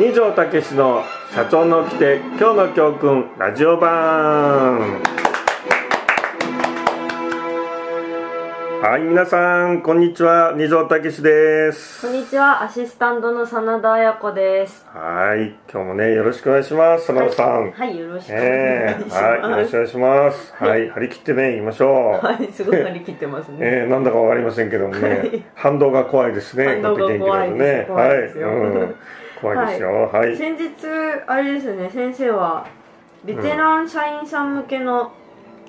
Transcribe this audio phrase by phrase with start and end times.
[0.00, 1.04] 二条武史の
[1.34, 4.98] 社長の来て今日の教訓ラジオ版。
[8.80, 10.54] はい皆さんこんにちは。
[10.56, 12.00] 二条武史です。
[12.06, 14.86] こんにちは、アシスタントの真田彩子です。
[14.86, 17.12] はい今日もねよろしくお願いします。
[17.12, 19.22] 真田さん、はい、よろしくお願えーいします。
[19.22, 20.54] はいよろしくお願いします。
[20.54, 22.24] はい張り切ってね言いましょう。
[22.24, 23.58] はい、すごい張り切ってますね。
[23.60, 26.80] えー、なんだかわかりませんけどもね、 反動が怖いですね。
[26.80, 27.88] 反動が怖いです。
[27.88, 27.94] ね。
[27.94, 28.46] はい、う
[28.86, 28.94] ん、
[29.40, 30.10] 怖いですよ。
[30.12, 30.36] はい。
[30.36, 30.68] 先日、
[31.26, 32.66] あれですね、先生は、
[33.24, 35.12] ベテラン社員さん向けの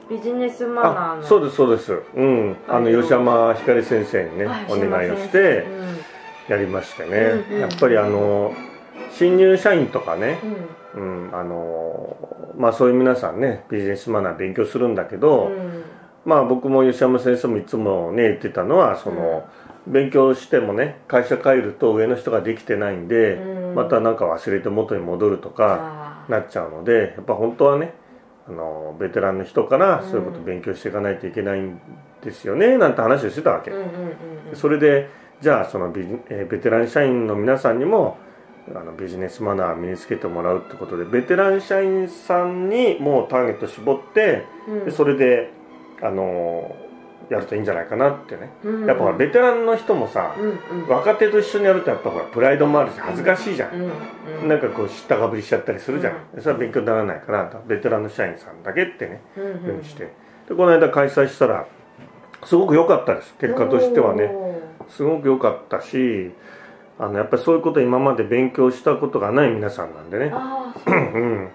[0.10, 1.24] ビジネスマナーあ、の。
[1.24, 1.94] そうですそうです。
[2.16, 5.66] うん、あのはい吉山ひかり先生にね、はいお願いをしすて
[6.50, 7.18] やりましてね、
[7.50, 8.54] うんうんやっぱりあの
[9.14, 10.40] 新入社員とかね。
[10.96, 11.28] うん。
[11.28, 12.18] うん、あの
[12.58, 15.84] まあそういう皆さんねビジネスマナー勉強するんだけど、うん。
[16.26, 19.48] まあ僕も吉山先生もいつもね言ってたのはその、
[19.88, 23.76] 勉強してもね会社帰ると上の人ができてないんで、うん。
[23.76, 27.94] またなんか忘れて元に戻るとかあなっちゃうのでやっぱ本当はね
[28.48, 31.80] あのベテランの人からそういうことを勉強していかないといけないん
[32.24, 33.90] ですよねなんて話をしてたわけ、ーうんうんうん
[34.50, 34.56] うん。
[34.56, 35.10] それで
[35.42, 38.18] じゃあそのビジ、えーベテラン社員の皆さんにも
[38.76, 44.86] あのビジネスマナーを身につけてもらうってことでベテラン社員さんにもうターゲット絞ってうん。
[44.86, 45.52] でそれで
[46.04, 46.76] あの
[47.30, 48.50] やるといいんじゃないかなってね。
[48.64, 48.86] うん。
[48.86, 50.88] やっぱベテランの人もさうんうん。
[50.88, 53.74] 若手と一緒にやるとやっぱほらプライドもあるし恥ずかしいじゃん。
[53.74, 53.92] うん
[54.44, 54.48] うん。
[54.48, 59.60] なんかこう知ったかぶりしちゃったりするじゃん、それは勉強にならないからベテランの社員さんだけってねうんうん。
[59.60, 60.06] ふうにして。
[60.50, 61.68] でこの間開催したら
[62.44, 63.36] すごく良かったです。
[63.40, 64.34] 結果としてはね。
[64.90, 66.32] すごく良かったし
[67.00, 70.32] あのやっぱりそういうこと今まで勉強したことがない皆さんなんでね。
[70.86, 71.50] うん。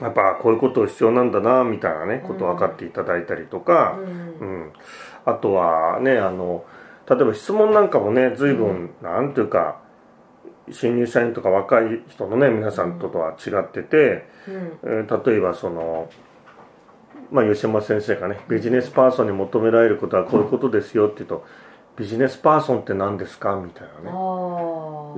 [0.00, 4.06] やっぱこういうこと必要なんだなみたいなねことを分かっていただいたりとか、うん。
[4.38, 4.72] うん。
[5.26, 6.64] あとはねあの
[7.08, 9.80] 例えば質問なんかもね随分、なんていうか
[10.70, 14.78] 新入社員とか若い人のね皆さんととは違ってて、うん。
[14.82, 16.08] えー例えばその、
[17.30, 21.44] まあ、吉山先生がねビジネスパーソンに求められることはこういうことですよって言うと
[21.96, 23.56] ビジネスパーソンって何ですか？
[23.56, 24.16] みたいなね。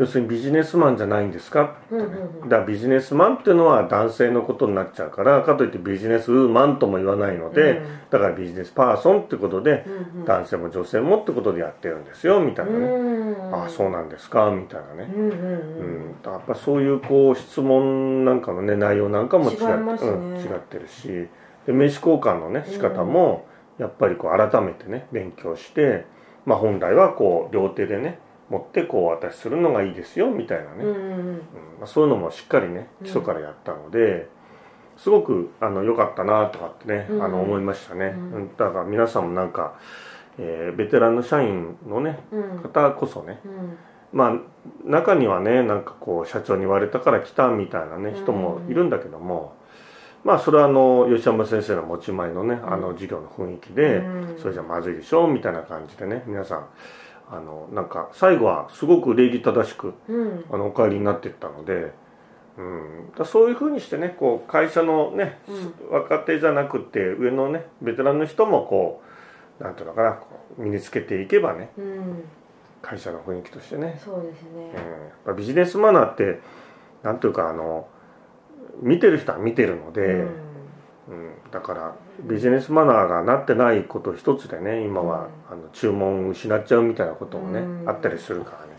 [0.00, 1.76] 要するにビジネスマンじゃないんですか？
[1.86, 2.48] ってねうんうんうん。
[2.48, 7.86] だからビジネスマンっていうのは男性のことになっちゃうからかといってビジネスウーマンとも言わないので、うん。
[8.10, 10.24] だからビジネスパーソンってことで、うんうん。
[10.24, 13.54] 男性も女性もってことでやってるんですよみたいなね、うん。
[13.54, 14.50] ああそうなんですか？
[14.50, 16.08] みたいなね、うんうんううん。
[16.08, 19.72] ん、やっぱそういうこう質問なんかのね内容なんかも違って違ね。
[19.72, 21.28] うん、違ってるし。
[21.64, 23.46] で名刺交換のね仕方も
[23.78, 26.06] やっぱりこう改めてね勉強して、
[26.44, 28.18] まあ、本来はこう両手でね
[28.50, 31.42] 持ってこうお渡しするのがいいですよみたいなね、うんうん
[31.86, 34.28] そういうのもしっかりね基礎からやったので、
[34.96, 37.22] すごくあの良かったなとかってね、うん。
[37.24, 38.14] あの思いましたね、
[38.56, 39.74] だから皆さんもなんか、
[40.38, 42.58] えーベテランの社員のねうん。
[42.62, 43.76] 方こそねうん。
[44.12, 44.32] まあ
[44.84, 49.56] 中にはねなんかこう社長に言われたから来たみたいなね人もいるんだけども、
[50.24, 54.38] まあそれはあの吉山先生の持ち前のねあの授業の雰囲気で、うん。
[54.38, 56.66] それじゃまずいでしょみたいな感じでね皆さん
[57.30, 60.44] あのなんか最後はすごく礼儀正しくうん。
[60.50, 61.92] あのお帰りになっていったので、
[62.56, 65.40] うん、だそういうふうにしてねこう会社のね、
[65.90, 69.02] 若手じゃなくて上のねベテランの人もこ
[69.60, 70.20] うなんていうのかな
[70.58, 72.24] 身につけていけばねうん。
[72.82, 74.82] 会社の雰囲気としてね、そうですうん、ねやっ
[75.26, 76.40] ぱビジネスマナーって
[77.02, 77.86] なんていうかあの
[78.80, 80.20] 見てる人は見てるので、うん。
[80.20, 87.88] うんだからビジネスマナーがなってないこと一つでね今は、あの注文を失っちゃうみたいなこともね、うん。
[87.88, 88.72] あったりするからね。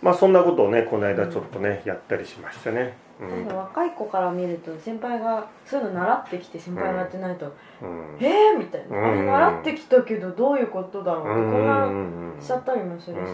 [0.00, 3.46] まあそんなことをねこの間ちょっとね、やったりしましてね、うん。
[3.54, 9.26] 若い子から見ると先輩がそういうの習ってきて先輩がやってないとうん「えー!」みたいな「うん。
[9.26, 11.52] 習ってきたけどどういうことだろう?」ってうん。
[11.52, 13.32] 混乱うんしちゃったりもするし。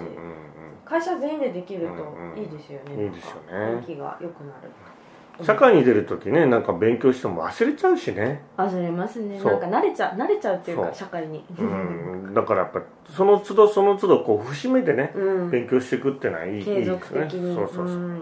[0.85, 3.05] 会社全員でできるといいですよね。
[3.05, 5.00] いいですよね雰囲気が良くなるうん
[5.43, 9.39] 社会に出る時ねなんか勉強しても忘れちゃうしね、忘れますね。
[9.39, 11.45] なんか慣れちゃう慣れちゃうっていうか社会に。
[11.59, 15.51] うん、だからやっぱその都度その都度こう節目でねうん。
[15.51, 16.99] 勉強していくっていうのはいい,、いい継ですね。
[16.99, 17.55] 続的に。
[17.55, 18.21] そうそうそう、ん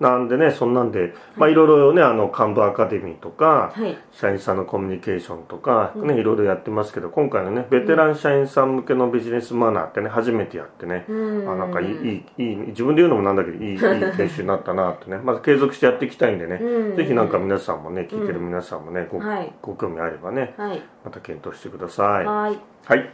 [0.00, 3.96] なんでねそんなんでまあいろいろねあの幹部アカデミーとかはい。
[4.12, 6.08] 社員さんのコミュニケーションとかうん。
[6.08, 15.20] ねいろいろやってますけど今回のねベテラン社員さん向けのビジネスマナーってね初めてやってねうんあなんかいいいいいい自分で言うのもなんだけどいい いい研修になったなってね。
[15.22, 16.96] まず継続してやっていきたいんでねうん。
[16.96, 19.52] ぜひなんか皆さんもね聞いてる皆さんもねごはい。
[19.60, 20.82] ご興味あればねはい。
[21.04, 22.24] また検討してください。
[22.24, 22.58] はい。
[22.86, 23.10] はい。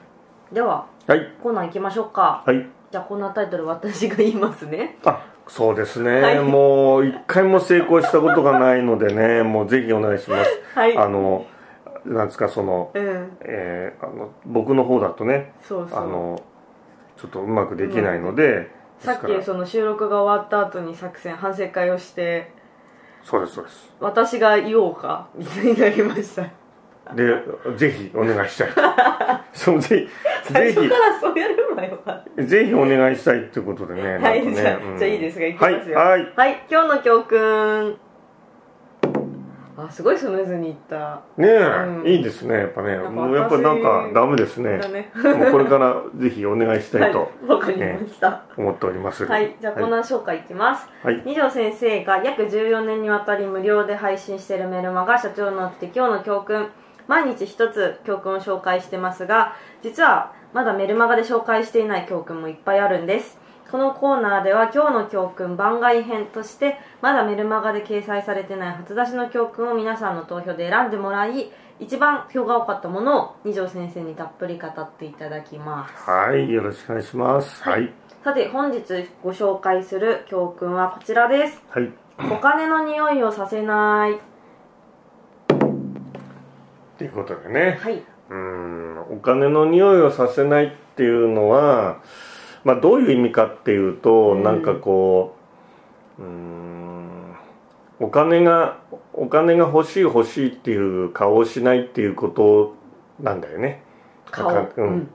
[0.52, 1.32] でははい。
[1.42, 2.44] コーナー行きましょうか。
[2.46, 2.64] はい。
[2.92, 4.96] じゃあコーナータイトル私が言いますね。
[5.04, 6.40] あそうですね、はい。
[6.40, 10.62] もう一回も成功したことがないのでね もうぜひお願いします。
[10.74, 10.96] はい。
[10.96, 11.46] あの
[12.04, 13.36] なんですかその,、うん。
[13.42, 15.98] えーあの僕の方だとねそうそう。
[15.98, 16.40] あの
[17.16, 22.52] ちょっとうまくできないので、さっきその収録が終わった後に作戦反省会をして
[23.22, 23.94] そうですそうです。
[24.00, 26.42] 私が言おうかみたいになりました
[27.14, 27.42] で
[27.76, 28.68] ぜひお願いしたい。
[29.52, 30.06] そのぜ
[30.44, 34.98] ひ最ぜ初からそうやればよかっひぜひお願いしたいっていうことでねたはいねじゃあ,、うん。
[34.98, 35.98] じゃあいいですがいきますよ。
[35.98, 36.32] はいはい。
[36.36, 37.96] はい、今日の教訓。
[39.78, 41.20] あすごいスムーズにいった。
[41.36, 42.06] ねえ、うん。
[42.06, 42.96] いいですねやっぱね。
[42.96, 44.78] もうやっぱなんかダメですね。
[44.78, 45.10] だね。
[45.14, 51.22] もうこれからぜひお願いしたいと はいわかりました、思っております、はい、じゃあコーナー紹介いきます、はい。
[51.26, 56.68] 二条先生が約14年にわたり無料で配信しているメルマガ社長の起きて今日の教訓
[57.08, 63.38] 毎日一つ教訓を紹介してますが実はまだメルマガで紹介していない教訓もいっぱいあるんです。
[63.70, 71.50] このコーナーでは今日の教訓番外編としてまだメルマガで掲載されてない初出しの教訓を皆さんの投票で選んでもらい
[71.80, 76.10] 一番票が多かったものを二条先生にたっぷり語っていただきます。
[76.10, 77.62] はいよろしくお願いします。
[77.62, 77.92] はい。
[78.22, 78.82] さて本日
[79.22, 81.60] ご紹介する教訓はこちらです。
[81.68, 81.92] はい。
[82.32, 84.18] お金の匂いをさせない
[86.98, 87.78] ということでね。
[87.80, 88.02] はい。
[88.30, 89.00] うん。
[89.12, 92.00] お金の匂いをさせないっていうのは、
[92.64, 94.42] まあ、どういう意味かっていうと、うん。
[94.42, 95.36] なんかこ
[96.18, 97.34] ううん。
[98.00, 98.78] お金が
[99.12, 102.74] お金が欲しい欲しいっていう顔をしないっていうこと
[103.20, 103.82] なんだよね。
[104.76, 104.86] うん。
[104.88, 105.10] うん。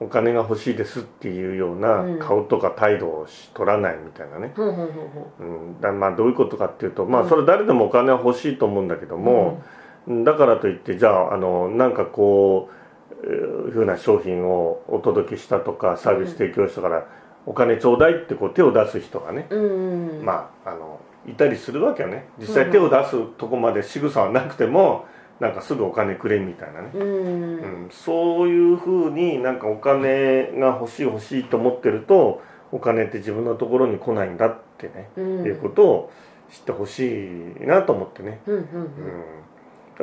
[0.00, 2.18] お金が欲しいですっていうよううなん。
[2.18, 7.26] 顔とか態度をし取らないみたいなね、ほうん、だまあどういうことかっていうとまうん。
[7.26, 9.62] あそれ誰でもお金は欲しいと思うんだけどうも、
[10.08, 12.70] だからといってじゃああのなんかこ
[13.22, 17.06] ういうふうな商品をお届けしたとかサービス提供したから
[17.46, 20.08] お金ちょうだいってこう手を出す人がね、うん。
[20.18, 22.26] うんまああのいたりするわけよね。
[22.40, 25.06] 実際手を出すとこまで仕草はなくても
[25.38, 27.02] なんかすぐお金くれみたいなね、うん。
[27.04, 35.46] うん、そういうふうになんかお金が欲しい欲しいと思ってるとお金って自分のところに来ないんだってね、うん。
[35.46, 36.12] いうことを
[36.50, 38.62] 知ってほしいなと思ってね、うんうん。
[38.62, 39.24] うん、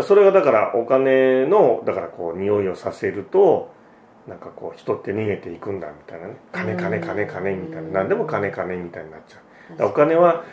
[0.02, 3.72] それがだからお金のだからこう匂いをさせると
[4.28, 6.36] なんかこう人って逃げていくんだみたいなね。
[6.52, 7.90] 金金金金みたいな。
[8.02, 9.88] 何でも金金みたいになっちゃう。
[9.88, 10.44] お金は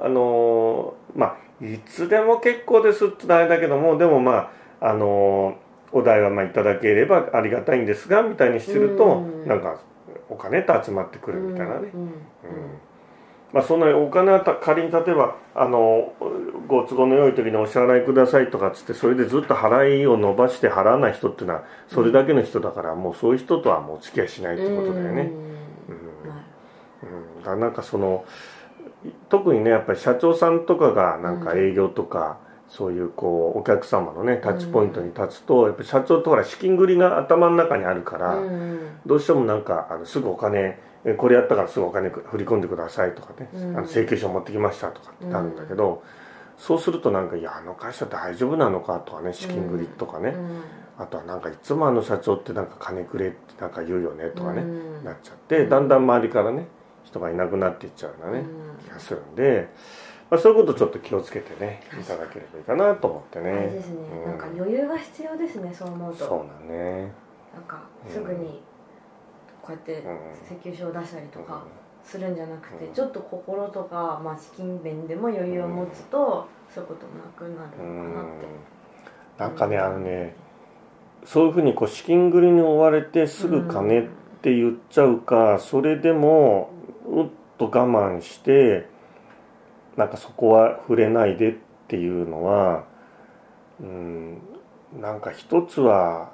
[0.00, 4.50] あのーまあいつでも結構ですってあれだけどもでもま
[4.80, 9.46] ああのーお題はまあいただければありがたいんですがみたいにしてるとうん。
[9.46, 9.78] なんか
[10.28, 12.10] お金って集まってくるみたいなね、うん
[13.52, 16.12] まあ、そんなお金はた仮に例えばあの
[16.66, 25.30] ご都合の良い時にお支払いくださいとかっつってそれでずっと払いを伸ばして払わない人っていうのはそれだけの人だからもうそういう人とはもうお付き合いしないってことだよね。
[25.88, 27.50] うん。
[27.50, 27.56] はい。
[27.56, 28.24] うなんかその
[29.28, 32.38] 特にねやっぱり社長さんとかがなんか営業とか、
[32.68, 38.98] そういうこうお客様のねタッチポイントに立つと、やっぱり社長とほら資金繰りが頭の中にあるから、うん。
[39.06, 40.78] どうしてもなんかあのすぐお金え
[41.14, 43.76] これやったからすぐお金く振り込んでくださいとかね、うん。
[43.76, 46.02] あの請求書持ってきましたとかってなるんだけど、
[46.58, 50.62] そうするとなんかいやあの会社大丈夫なのかとかね資金繰りとかね、うん。
[50.98, 55.04] あとはなんかいつもあの社長ってなんか金くれってなんか言うよねとかね、うん。
[55.04, 56.66] なっちゃってだんだん周りからね
[57.04, 58.84] 人がいなくなっていっちゃうようなね、うん。
[58.84, 59.68] 気がするんで、
[60.30, 63.52] まあ、そういうことちょっと気をつけてねいただければいいかなと思ってね。
[63.68, 66.24] ですね、うんなんか余裕が必要ですねそう思うと。
[66.24, 67.12] そうだね。
[67.54, 68.62] なんかすぐに
[69.66, 71.64] こうやってうん請求書を出したりとか
[72.04, 78.46] するんじゃなくて、うんちょっと心とか、まあ、資金面でも余裕を持つと、そういうこともなくなるうんのかなって、
[79.38, 80.36] なんかねあのね
[81.24, 84.04] そういうふうにこう資金繰りに追われてすぐ金っ
[84.40, 86.70] て言っちゃうか、それでも
[87.08, 87.26] うっ
[87.58, 88.86] と我慢して
[89.96, 91.54] なんかそこは触れないでっ
[91.88, 92.84] ていうのは
[93.80, 94.38] うん
[95.00, 96.30] なんか一つは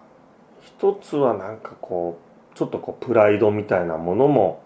[0.60, 4.62] 一つはなんかこうちょっとこうプライドみたいなものも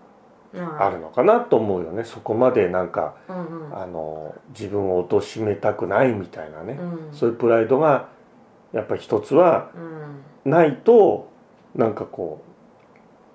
[0.54, 0.82] うん。
[0.82, 2.04] あるのかなと思うよね。
[2.04, 3.78] そこまでなんかうんうん。
[3.78, 7.14] あの自分を貶めたくないみたいなね、うん。
[7.14, 8.08] そういうプライドが
[8.72, 9.70] やっぱり一つは
[10.44, 10.50] うん。
[10.50, 11.28] ないと
[11.74, 12.42] なんかこ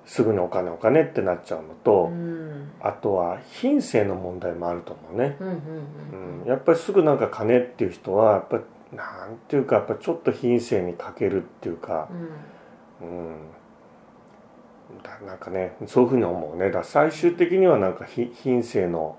[0.06, 2.72] うすぐにお金お金ってなっちゃうのと、うん。
[2.84, 8.64] あとは品性の問題もあると思うね、うんうんうん、やっぱりすぐなんか金っていう人はやっぱり
[8.98, 12.10] なんていうかやっぱちょっと品性に欠けるっていうか、
[13.02, 13.38] うん
[15.26, 16.72] なんかねそういうふうに思うね。
[16.72, 19.18] だ最終的にはなんかひ品性の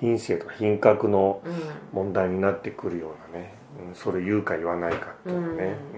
[0.00, 1.52] 品性とか品格のうん。
[1.92, 3.54] 問題になってくるようなね、
[3.88, 5.96] うん、それ言うか言わないかっていうのね、う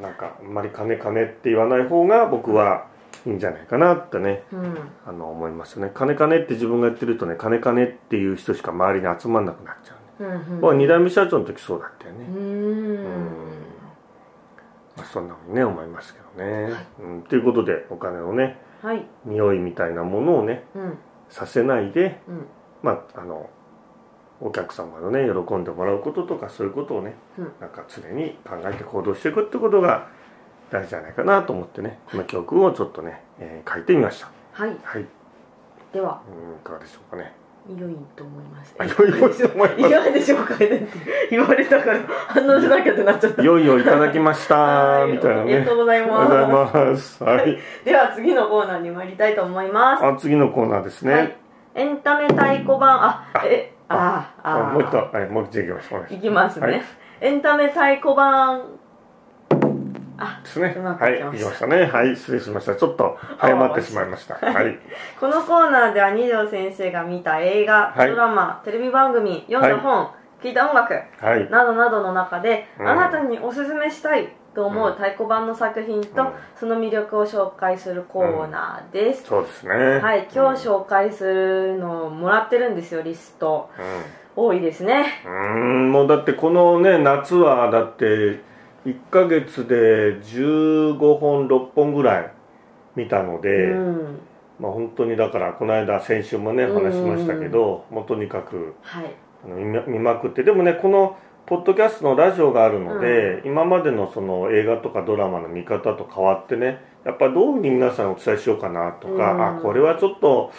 [0.00, 0.02] ん。
[0.02, 2.86] なんかあんまり金金って言わない方が僕は
[3.26, 4.44] いいんじゃないかなってね。
[4.52, 4.78] うん。
[5.06, 5.90] あの思いますね。
[5.92, 10.02] 金金って自分が言ってるとね金金っていう人しか周りに集まんなくなっちゃう、ね。
[10.20, 13.41] うんうん僕は二代目社長の時そうだったよね、うん
[14.96, 19.06] まあ、そんなふうにね思いますけどね、うん、ということでお金のねはい。
[19.24, 20.98] 匂いみたいなものをねうん。
[21.28, 22.46] させないでうん。
[22.82, 23.48] まああの
[24.40, 27.52] お客様のね喜んでもらうこととかそういうことをねうん。
[27.60, 30.08] なんか常に考えて行動していくってことが
[30.70, 34.30] 大事じゃないかなと思ってねこの教訓をちょっとね、えー書いてみました。
[34.52, 34.76] はい。
[34.82, 35.06] はい、
[35.92, 36.22] では。
[36.28, 37.32] うん、いかがでしょうかね
[37.68, 38.74] 良いと思います。
[38.78, 39.80] あ良いと思います。
[39.80, 40.88] いかがでしょうかねって
[41.30, 43.42] 言われたから反応しなきゃってなっちゃった。
[43.42, 45.12] いよいよいただきましたはい。
[45.12, 45.54] みたいなね。
[45.54, 47.22] ありがとうございます。
[47.22, 47.58] はい。
[47.84, 50.04] では次のコーナーに参りたいと思います。
[50.04, 51.36] あ次のコーナーですね、はい。
[51.76, 53.04] エンタメ太鼓判。
[53.04, 54.98] あえあああもう一度。
[54.98, 56.06] はいもう一度いきましょう。
[56.10, 56.18] い。
[56.18, 56.82] きますね、はい。
[57.20, 58.60] エンタメ太鼓判。
[58.60, 58.81] あ
[60.42, 60.74] ですね。
[60.76, 61.86] はいいきましたね。
[61.86, 62.76] はい失礼しました。
[62.76, 64.34] ちょっと早まってしまいました。
[64.34, 64.78] はい。
[65.18, 68.10] このコーナーでは二条先生が見た映画、はい。
[68.10, 70.10] ドラマテレビ番組読んだ本、
[70.42, 71.50] 聞いた音楽はい。
[71.50, 72.88] などなどの中で、うん。
[72.88, 74.94] あなたにおすすめしたいと思ううん。
[74.94, 76.32] 太鼓判の作品と、うん。
[76.58, 79.74] その魅力を紹介するコーナーです、そうですね。
[80.00, 83.70] はい今日うん紹介するのをもらってるんですよリスト。
[84.34, 85.06] 多いですね。
[85.26, 85.92] うんうん。
[85.92, 88.40] もうだってこのね夏はだって
[88.84, 92.32] 1ヶ月で15本6本ぐらい
[92.96, 94.18] 見たので、うん。
[94.58, 96.82] まあ本当にだからこの間先週もねうん。
[96.82, 99.14] 話しましたけど、もうとにかくはい。
[99.44, 109.58] あの見ま見まくってでもねこのポッドキャストのラジオがあるので、今までのその映画とかドラマの見方と変わってねやっぱりどういうふうに皆さんにお伝えしようかなとか、うん。
[109.58, 110.52] あこれはちょっと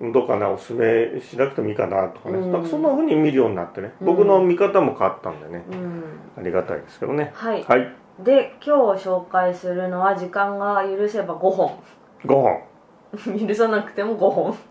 [0.00, 2.52] どうかなおすすめしなくてもいいかなとかね、うん。
[2.52, 4.06] なんかそんなふうに見るようになってね、うん。
[4.06, 5.62] 僕の見方も変わったんでね。
[5.70, 6.02] うん。
[6.38, 7.32] ありがたいですけどね。
[7.34, 7.62] はい。
[7.64, 7.92] はい。
[8.18, 11.78] で今日紹介するのは時間が許せば5本。
[12.24, 12.62] 5本。
[13.48, 14.56] 許さなくても5本。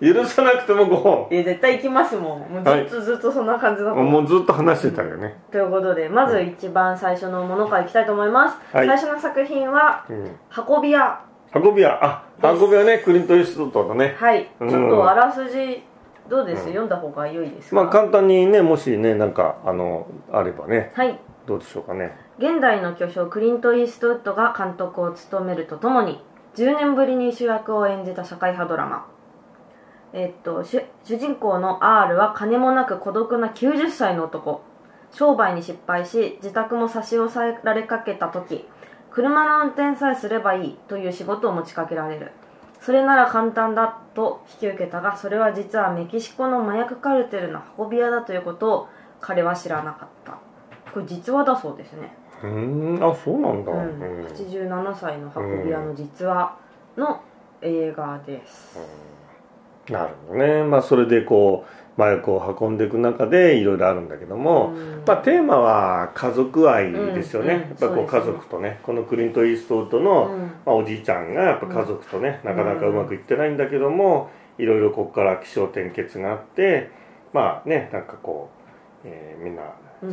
[0.00, 1.26] 許さなくても5本。
[1.30, 2.40] え絶対行きますもん。
[2.40, 8.86] もうずっとずっとそんな感じだと思うもうずっと話してたよね、ということでまず一番最初のものからいきたいと思います、はい。
[8.86, 10.30] 最初の作品はうん、
[10.68, 11.20] 「運び屋
[11.54, 14.16] 運び屋あ運び屋ねクリント・イーストウッドの」ね。
[14.18, 14.68] はい、うん。
[14.68, 15.84] ちょっとあらすじ
[16.28, 16.68] どうです、うん。
[16.68, 20.92] 読んだ方が良いですか、まあ簡単にねもしねなんかあのあればね。
[20.94, 21.18] はい。
[21.46, 22.16] どうでしょうかね。
[22.38, 26.22] 現代の巨匠クリント・イーストウッドが監督を務めるとともに
[26.56, 29.06] 10年ぶりに主役を演じた社会派ドラマ。
[30.12, 34.62] えっと主主人公の R は金もなく孤独な90歳の男。
[35.12, 38.68] 商売に失敗し自宅も差し押さえられかけた時
[39.14, 42.32] 車の運転さえすればいいという仕事を持ちかけられる。
[42.80, 48.88] それなら簡単だと引き受けたがそれは実はメキシコの麻薬カルテルの運び屋だということを
[49.20, 50.38] 彼は知らなかった。
[50.92, 52.12] これ実話だそうですね。
[52.42, 53.78] うーんあそうなんだ、うん。
[53.78, 53.82] う
[54.22, 54.26] ん。
[54.26, 56.56] 87歳の運び屋の実話
[56.96, 57.22] の
[57.62, 58.78] 映画です、
[59.88, 60.64] なるほどね。
[60.64, 65.02] まあそれでこう麻薬を運んでいく中でいろいろあるんだけども、うん。
[65.06, 67.96] まあ、テーマは家族愛ですよね、うんうん。
[67.96, 70.40] やっぱ家族とねこのクリント・イーストウッドの、うん。
[70.40, 76.90] まあ、おじいちゃんがやっぱ家族とね、なかなかうまくいってないんだけどもいろいろここから起承転結があって
[77.32, 78.50] まあねなんかこ
[79.04, 79.62] う、えーみんな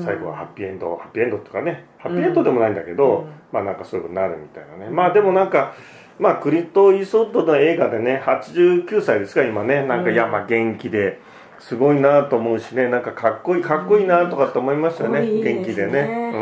[0.04, 3.32] 最後はハッピーエンド、ハッピーエンドとかねハッピーエンドでもないんだけど、うん。
[3.52, 5.74] まあなんかそういうことになるみたいなね、まあでもなんか
[6.18, 9.86] まあクリント・イーストウッドの映画でね89歳ですか今ね。
[9.86, 10.14] なんか、うん。
[10.14, 11.20] いやまあ元気で
[11.62, 12.88] すごいなと思うしね。
[12.90, 15.64] なんかかっこいいかっこいいなとかって思いましたよね、かっこいいですね。
[15.64, 16.38] 元気でねう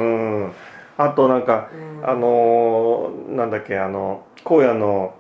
[0.47, 0.51] ん。
[0.97, 1.69] あとなんか、
[2.01, 2.09] うん。
[2.09, 5.13] あのーなんだっけあの荒野の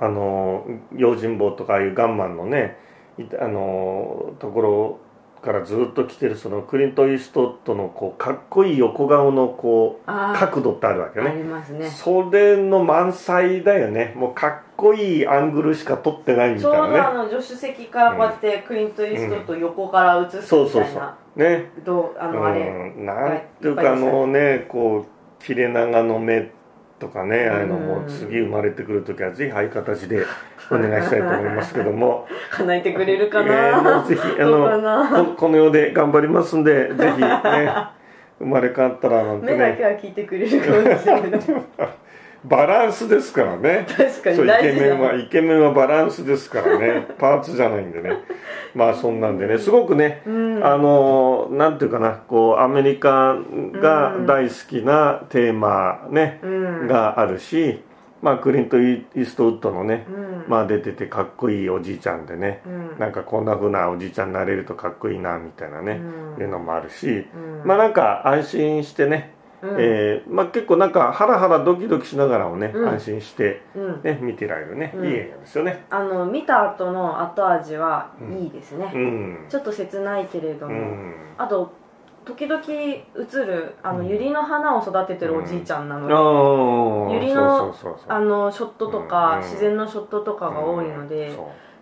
[0.00, 2.78] あのー用心棒とかああいうガンマンのね
[3.18, 4.98] いあのーところ
[5.40, 11.88] からずっと来てるそのクリント・イーストウッドのこうかっこいい横顔のこう角度ってあるわけよあねりますね。
[11.88, 14.14] それの満載だよね。
[14.16, 16.94] もうかっこいいアングルしか撮ってないみちょうたいなね。
[16.96, 21.38] どあの助手席からこうやってクリント・イーストウッド横から映すみたいな、そうそうそう。
[21.38, 21.70] ね。
[21.84, 22.60] どうあのあれ、
[22.96, 26.50] うん、なんていうかあのねこう切れ長の目
[26.98, 30.26] とかねああいうのもうん次生まれてくる時はぜひああいう形で
[30.70, 32.26] お願いしたいと思いますけども。
[32.50, 37.40] 叶えてくれるかえーな、もうぜひあのここの世で頑張りますんでぜひね
[38.38, 41.40] 生まれ変わったらなんて目だけねは聞いてくれるかもしれない。
[42.44, 43.84] バランスですからね。
[43.88, 47.06] 確かにそうイケメンはイケメンはバランスですからね。
[47.18, 48.12] パーツじゃないんでね。
[48.74, 49.58] まあそんなんでね。
[49.58, 50.64] すごくね、うん。
[50.64, 53.36] あのなんていうかなこうアメリカ
[53.72, 56.86] が大好きなテーマね、うん。
[56.86, 57.82] があるし、
[58.20, 60.44] まあ、クリント・イーストウッドのね、うん。
[60.48, 62.98] まあ、出ててかっこいいおじいちゃんでね、うん。
[62.98, 66.00] なんかこんな風なおじいちゃんになれるとかっこいいなみたいなね、
[66.36, 66.42] うん。
[66.42, 67.62] いうのもあるし、うん。
[67.64, 69.76] まあなんか安心してね、うん。
[69.78, 72.88] えーまあ、結構なんかハラハラドキドキしながらもね、うん。
[72.88, 74.02] 安心して、うん。
[74.02, 75.06] ね、見てられるね、うん。
[75.06, 75.84] いい映画ですよね。
[75.90, 79.46] あの見た後の後味はいいですね、うん。
[79.48, 81.14] ちょっと切ないけれども、うん。
[81.38, 81.72] あと
[82.28, 86.20] 時々映るあの百合の花を育ててるおじいちゃんなので、ああ
[87.10, 87.74] 百合の
[88.06, 91.34] あのショットとか、うん自然のショットとかが多いので、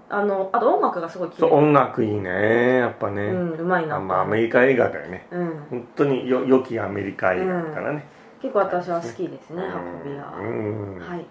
[0.08, 1.50] あのあと音楽がすごい綺麗。
[1.50, 5.26] 音楽いいねやっぱね、うんうまいなまあアメリカ映画だよね。
[5.32, 8.06] うん、本当によ良きアメリカ映画だからね、
[8.40, 10.04] 結構私は好きですね、うん。
[10.04, 10.98] 運び屋、うん。
[11.00, 11.26] はい。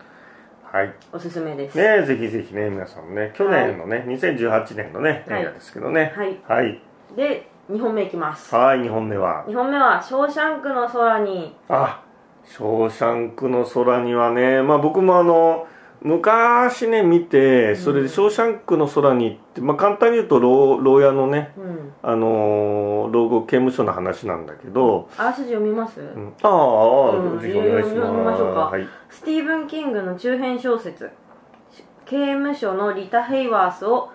[0.64, 0.94] はい。
[1.14, 1.78] おすすめです。
[1.78, 5.42] ねぜひぜひね皆さんもね去年のね、2018年のねはい。
[5.42, 6.14] 映画ですけどね。
[6.18, 6.38] はい。
[6.46, 6.82] はい。
[7.16, 8.54] で2本目いきます。
[8.54, 9.44] はい2本目は。
[9.48, 11.56] 2本目は「ショーシャンクの空に。
[11.68, 12.02] あ
[12.44, 14.62] ショーシャンクの空にはね。
[14.62, 15.66] まあ僕もあの
[16.02, 21.94] 昔ね見てそれで「ショーシャンクの空に」って、まあ、簡単に言うと牢牢屋のね」うん。
[22.04, 26.34] あのー牢獄刑務所の話なんだけど、あらすじ読みます、うん。
[26.42, 27.40] ああああ、うん。
[27.40, 28.60] ぜひお願いし読みまますしょうか。
[28.62, 28.88] はい。
[29.10, 31.10] スティーブン・キングの中編小説
[32.06, 34.10] 「刑務所のリタ・ヘイワース」を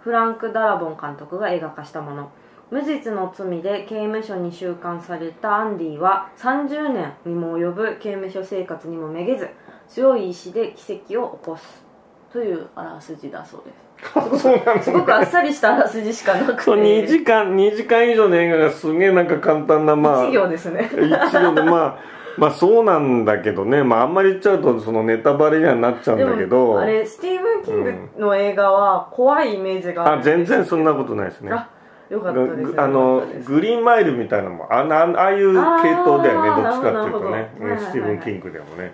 [0.00, 2.30] フランク・ダラボン監督が映画化したもの
[2.70, 9.48] 無実の罪で刑務所に収監されたアンディは30年にも及ぶ刑務所生活にもめげず
[9.88, 11.84] 強い意志で奇跡を起こす
[12.32, 13.84] というあらすじだそうです。
[14.42, 14.82] そうなんだ。
[14.82, 16.62] すごくあっさりしたあらすじしかなくて。
[16.62, 20.90] そう2時間2時間以上の映画がすげえなんか簡単なまあ一行ですね。
[20.92, 21.96] 一行でまあ
[22.36, 23.84] まあそうなんだけどね。
[23.84, 26.66] まああんまり言っちゃうとそのネタバレにはなっちゃうんでだけど。
[26.66, 31.52] もあれスティーブン・キングの映画は怖いイメージがあ全然そんなことないですね。
[31.52, 31.68] あ
[32.10, 37.50] よかったですぐあのグリーンマイルみたいなのもああああいう系統だよねどっちかっていうとね。
[37.80, 38.92] スティーブン・キングでもね。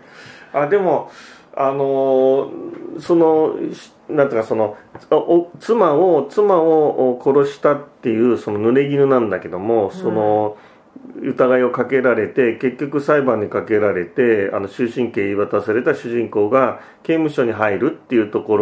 [0.52, 1.10] あでも
[1.54, 4.76] あのーそのしなんていうかその
[5.10, 10.56] おお妻を妻をお殺したっていうその濡れ衣なんだけどもその、
[11.22, 18.56] 疑いをかけられて結局裁判にかけられてあの終身刑言い渡された主人公が刑務所に入るっていうとこ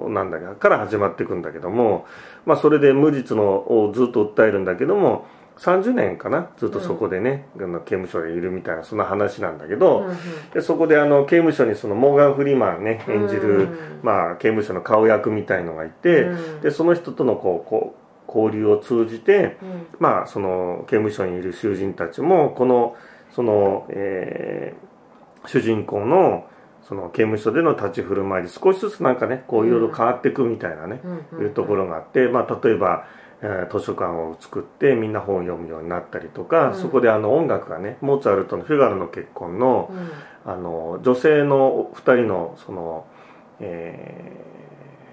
[0.00, 2.06] ろなんだけどから始まっていくんだけども、
[2.46, 5.26] まあ、それで無実のをずっと訴えるんだけども
[5.60, 10.16] 30年かなずっとそこでね、あの刑務所にいるみたいなそんな話なんだけど、うんうん。
[10.54, 16.60] でそこであの刑務所にそのモーガン・フリーマンね演じる、うんまあ、刑務所の顔役みたいのがいて、うん。
[16.62, 19.86] でその人とのこうこう交流を通じて、うん。
[19.98, 22.96] まあ、その刑務所にいる囚人たちもこの
[23.30, 24.90] その、えー
[25.46, 26.44] 主人公の
[26.82, 31.00] その刑務所での立ち振る舞いで少しずつなんかねこういろいろ変わっていくみたいなね、
[31.40, 33.06] いうところがあって、まあ、例えば、
[33.40, 36.74] えー図書館を作ってみんな本を読むようになったりとか、うん。
[36.74, 39.88] そこであの音楽がねモーツァルトの「フィガロの結婚の」
[40.44, 40.52] うん。
[40.52, 43.06] あの女性の2人のその、
[43.60, 44.50] えー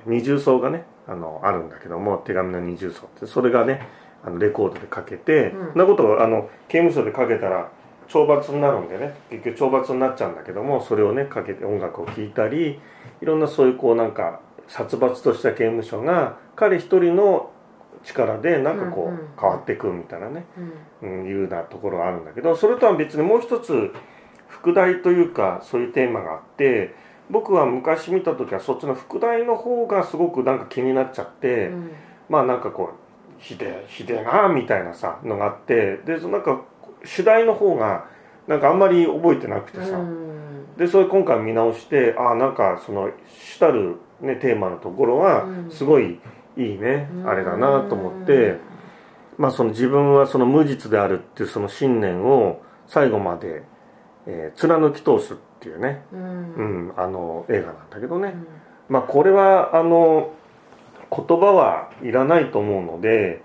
[0.10, 3.26] 二重奏がねあのあるんだけども手紙の二重奏って。
[3.26, 3.88] それがね
[4.24, 5.68] あのレコードでかけて、うん。
[5.70, 7.70] そんなことをあの刑務所でかけたら
[8.08, 9.16] 懲罰になるんでね。
[9.30, 12.80] 結局懲罰になっちゃうんだけどもそれをねかけて音楽を聴いたり
[13.22, 17.52] いろんなそういうこうなんか殺伐とした刑務所が彼一人の
[18.04, 20.46] 力でなんかこう変わっていくみたいなね、
[21.02, 21.20] うん。
[21.22, 23.92] うん、いうようなところがあるんだけどそれとは別にもう一つ
[24.48, 26.96] 副題というかそういうテーマがあって
[27.30, 31.92] 僕は昔見た時はそっちの副題の方がすごくなんか気になっちゃって、うん。
[32.30, 36.62] まあなんかこうひでひでえなみたいなさのがあってでそのなんか
[37.04, 38.06] 主題の方が
[38.48, 40.76] なんかあんまり覚えてなくてさ、うん。
[40.78, 43.10] でそれ今回見直してああなんかその
[43.40, 45.72] 主たる、ね、テーマのところはうん。
[45.72, 46.20] すごい
[46.56, 48.58] いいね、うんあれだなと思って。
[49.38, 53.62] まあ、その自分はその無実であるっていうその信念を最後まで、
[54.26, 56.20] えー貫き通すっていうね、うん。
[56.20, 58.34] ううんん、あの映画なんだけどね、
[58.90, 60.34] まあ、これはあの
[61.10, 63.42] 言葉はいらないと思うので、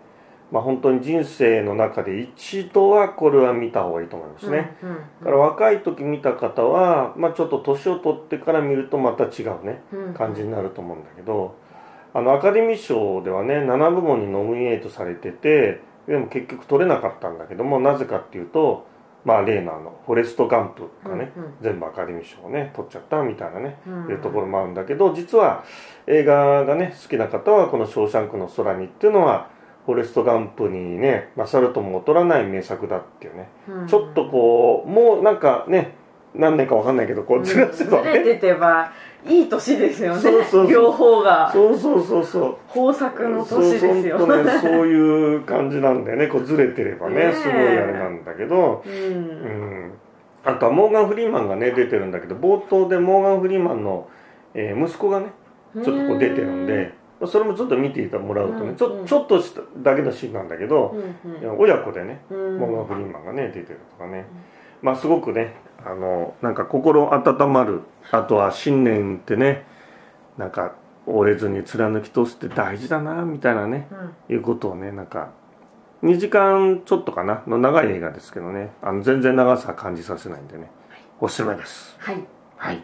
[0.50, 11.54] まあ、本当に人生の中で一度はこれは見た方がいいと思いますね、うんだから若い時見た方は、まあ、ちょっと年を取ってから見るとまた違うねうん感じになると思うんだけど
[12.12, 18.86] あのアカデミー賞ではね7部門にノミネートされててでも結局取れなかったんだけどもなぜかっていうと
[19.24, 21.54] まあ例のあのフォレスト・ガンプがね、うんうん。
[21.60, 24.10] 全部アカデミー賞をね取っちゃったみたいなね、うん。
[24.10, 25.64] いうところもあるんだけど実は
[26.06, 29.48] 映画がね好きな方はこの「ショーシャンクの空に」っていうのは
[29.86, 33.86] フォレスト・ガンプにね勝るとも劣らない名作だっていうね、うん。
[33.86, 35.94] ちょっとこうもうなんかね
[36.34, 38.90] 何年かわかんないけどこうずらせばね、ずれててば
[39.24, 40.20] いい年ですよね。
[40.20, 41.50] そうそう両方が。
[41.52, 42.56] そうそうそうそう。
[42.74, 49.88] 豊作の年ですよそうねそういう感じなんだよねこうずれてればねすごいあれなんだけど、ううん。
[49.88, 49.92] ん、
[50.44, 54.08] あとはモーガン・フリーマンがね出てるんだけど冒頭でモーガン・フリーマンの、
[54.54, 55.26] えー息子がね
[55.74, 56.92] ちょっとこう出てるんで
[57.24, 60.94] それもちょっと見てもらうとね、うんちょちょっとしただけのシーンなんだけど、
[61.56, 62.58] 親子でねうん。
[62.58, 64.26] モーガン・フリーマンがね出てるとかね、
[64.82, 65.54] まあすごくね
[65.84, 69.64] あのなんか心温まるあとは信念ってね
[70.38, 70.74] なんか
[71.06, 73.88] 折れずに貫き通すって大事だなみたいなね
[74.28, 74.34] うん。
[74.34, 75.30] いうことをねなんか
[76.02, 80.70] 2時間ちょっとかなの長い映画ですけどねあの全然長さ感じさせないんでね
[81.20, 81.94] おすすめです。
[82.00, 82.26] はい。
[82.56, 82.82] はい。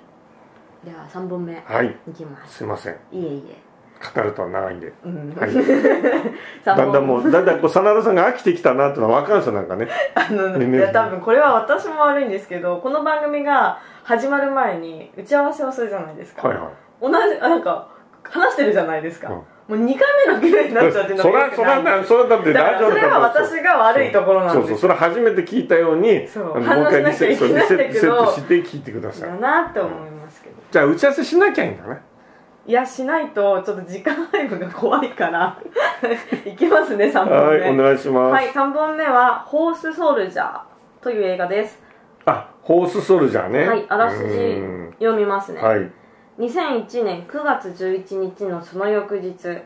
[0.85, 1.97] では3本目はい。
[2.09, 2.59] いきます。
[2.59, 2.93] すいません。
[2.93, 3.68] いえいえ
[4.15, 5.35] 語ると長いんで、うん。
[5.39, 5.51] はい、
[6.65, 7.31] 三だんだんもう。
[7.31, 9.89] だんだんこう真田さんが飽きてきたなってのは分かるんですよなんかね。
[10.15, 16.69] あのいや多分これは私も悪いんですけどこの番組が始まる前に打ち合わせをするじゃないですか、はいはい。
[17.01, 17.89] 同じあなんか
[18.23, 19.35] 話してるじゃないですか、うん。
[19.35, 27.47] もう2回目の気分になっちゃってそらそらなそれだってだからラジオそれは私が悪いところなんですそうそうそれ初めて聞いたようにもう一回リセット
[28.33, 29.29] して聞いてください。
[29.29, 30.57] だなって思いますけど。
[30.71, 32.01] じゃあ打ち合わせしなきゃいいんだね
[32.69, 35.59] いやしないとちょっと時間配分が怖いから。
[36.45, 37.61] いきますね3本目。
[37.61, 40.61] はいお願いします、はい、3本目は「ホースソルジャー」
[41.01, 41.83] という映画です。
[42.27, 43.67] あホースソルジャーね。
[43.67, 44.95] はいあらすじうん。
[44.99, 45.91] 読みますね、はい。
[46.39, 49.63] 2001年9月11日のその翌日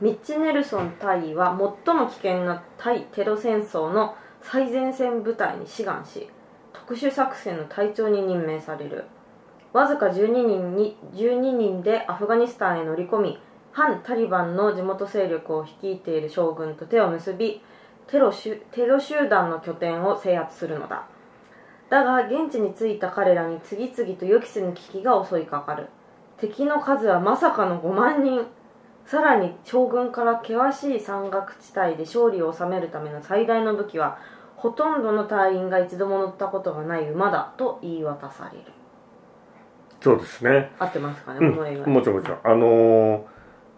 [0.00, 6.30] ミッチ・ネルソン大尉は最も危険な対テロ戦争の最前線部隊に志願し
[6.72, 9.06] 特殊作戦の隊長に任命される
[9.74, 13.38] わずか12人に12人でアフガニスタンへ乗り込み
[13.72, 17.60] 反タリバンの地元勢力を率いている将軍と手を結び
[18.06, 18.32] テロ
[18.70, 21.08] テロ集団の拠点を制圧するのだ。
[21.90, 25.88] だが現地に着いた彼らに次々と予期せぬ危機が襲いかかる。
[26.38, 28.46] 敵の数はまさかの5万人。
[29.06, 34.18] さらに将軍から険しい山岳地帯で勝利を収めるための最大の武器は
[34.54, 38.83] ほとんどの隊員が一度も乗ったことがない馬だと言い渡される。
[40.04, 40.70] そうですね。
[40.78, 41.54] 合ってますかね、うん。
[41.54, 41.86] この映画。
[41.86, 42.38] もちろんもちろん。
[42.44, 43.20] あのー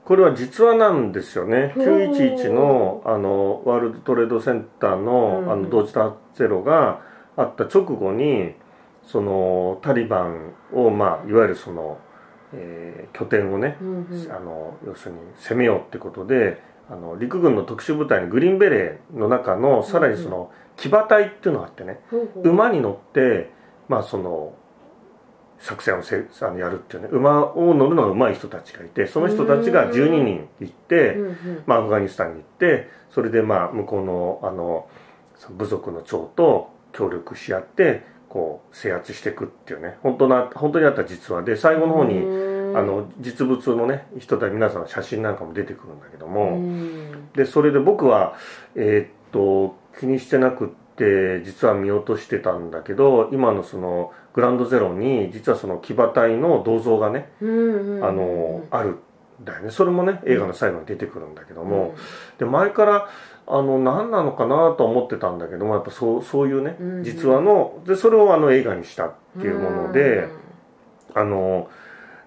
[0.07, 1.73] これは実話なんですよね。
[1.75, 5.51] ほう911のあのワールドトレードセンターの,、うん。
[5.53, 7.01] あの同時多発テロが
[7.37, 8.55] あった直後に
[9.03, 11.99] そのタリバンを、まあ、いわゆるその、
[12.53, 14.33] えー拠点をね、うんうん。
[14.33, 22.49] あの要するに攻めようってことであの陸軍の特殊部隊のグリーンベレーの中のさらにその騎馬隊っていうのがあってねほうほう。
[22.49, 23.51] 馬に乗って
[23.89, 24.55] まあその
[25.59, 27.09] 作戦をせあのやるっていうね。
[27.11, 31.63] 馬を乗るのが上手い人たちがいてその人たちが12人行って、うんうん。
[31.67, 34.89] まあ、アフガニスタンに行ってそれでまあ向こうのあの
[35.51, 39.99] 部族の長と協力し合ってこう制圧していくっていうね。
[40.03, 42.77] 本当な本当にあった実話で最後の方に、うん。
[42.77, 47.33] あの実物のね人たち皆さんの写真なんかも出てくるんだけども、うん。
[47.33, 48.35] でそれで僕は
[48.75, 50.86] えーっと気にしてなくって
[51.45, 58.99] 実は見落としてたんだけど今のそのグランドゼロに実はその騎馬隊の銅像がね、うんうんうんあのあるん
[59.45, 59.71] だよね。
[59.71, 61.95] それもね映画の最後に出てくるんだけども、
[62.39, 63.09] で前から
[63.47, 70.29] あの何なのかなと思ってたんだけどもやっぱそうそういうね、うん実話のでそれをあの映画にしたっていうもので、
[71.15, 71.69] あの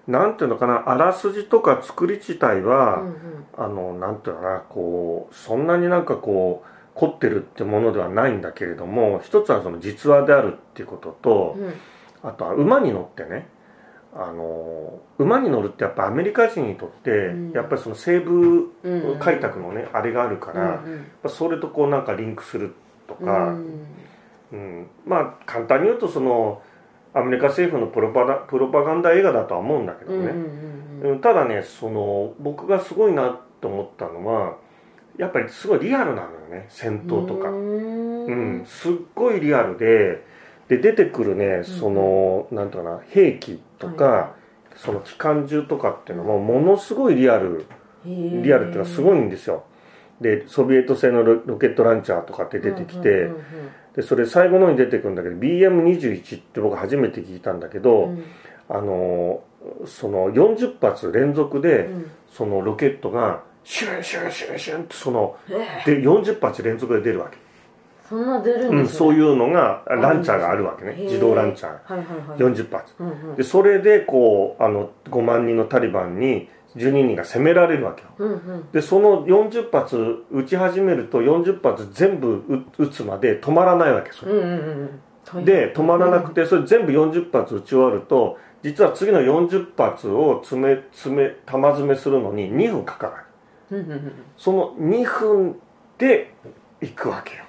[0.06, 3.14] なんていうのかなあらすじとか作り自体は、うんうん。
[3.58, 11.74] あのなんていうのかなこうそんなになんかこう凝ってるってものではないんだけれども一つはその実話であるっていうことと、うん。
[12.22, 13.48] あとは馬に乗ってね
[14.14, 17.52] あの馬に乗るってやっぱアメリカ人にとって、うん。
[17.52, 21.06] やっぱりその西部うんうん開拓のね、あれがあるから、やっうん。
[21.22, 22.74] ぱそれとこうなんかリンクする
[23.06, 23.26] とうん。
[23.26, 23.54] か、
[24.52, 24.86] うん。
[25.06, 26.60] まあ簡単に言うとその
[27.14, 30.34] アメリカ政府のプロパダプロパガンダ映画だとは思うんだけどね、うんうん
[31.02, 31.10] うん。
[31.12, 34.56] うんただねその僕がすごいなと思ったのは
[35.18, 37.50] やっぱりすごいリアルなのよね戦闘とか。
[37.50, 38.62] ううん。
[38.62, 40.24] ん、すっごいリアルで
[40.68, 44.34] で出てくるねその、なんていうかな兵器とか、は
[44.76, 47.66] その機関銃とかっていうのもものすごいリアル
[48.04, 49.64] リリアルっていうのはすごいんですよ。
[50.20, 53.42] でソビエト製のロロケットランチャーとかって出てきて、うんうん
[53.90, 58.10] でそれ最後の方に出てくるんだけど BM21 って僕初めて聞いたんだけど、うん。
[58.10, 58.24] うん
[58.72, 59.42] あの
[59.84, 62.10] その40発連続で、うん。
[62.32, 67.36] そのロケットがシュンシュンシュンシュンってそのえで40発連続で出るわけ、
[68.10, 68.98] そんな出るんうん、ですね。
[68.98, 70.96] そういうのがランチャーがあるわけね。
[70.98, 71.94] 自動ランチャー。
[71.94, 72.38] はいはいはい。
[72.38, 73.36] 40発うんうん。
[73.36, 78.08] でそれでこうあの5万人のタリバンに12人が攻められるわけよ。
[78.18, 78.70] うんうん。
[78.72, 82.42] でその40発撃ち始めると40発全部
[82.78, 84.32] 撃撃つまで止まらないわけそれ。
[84.32, 85.00] うんうんうん
[85.34, 85.44] うん。
[85.44, 93.12] で止まらなくてそれ全部40発撃ち終わると実は次の40発を詰め詰め玉詰めするのに2分かかる
[94.36, 95.60] その2分
[95.98, 96.34] で
[96.80, 97.44] 行くわけよ。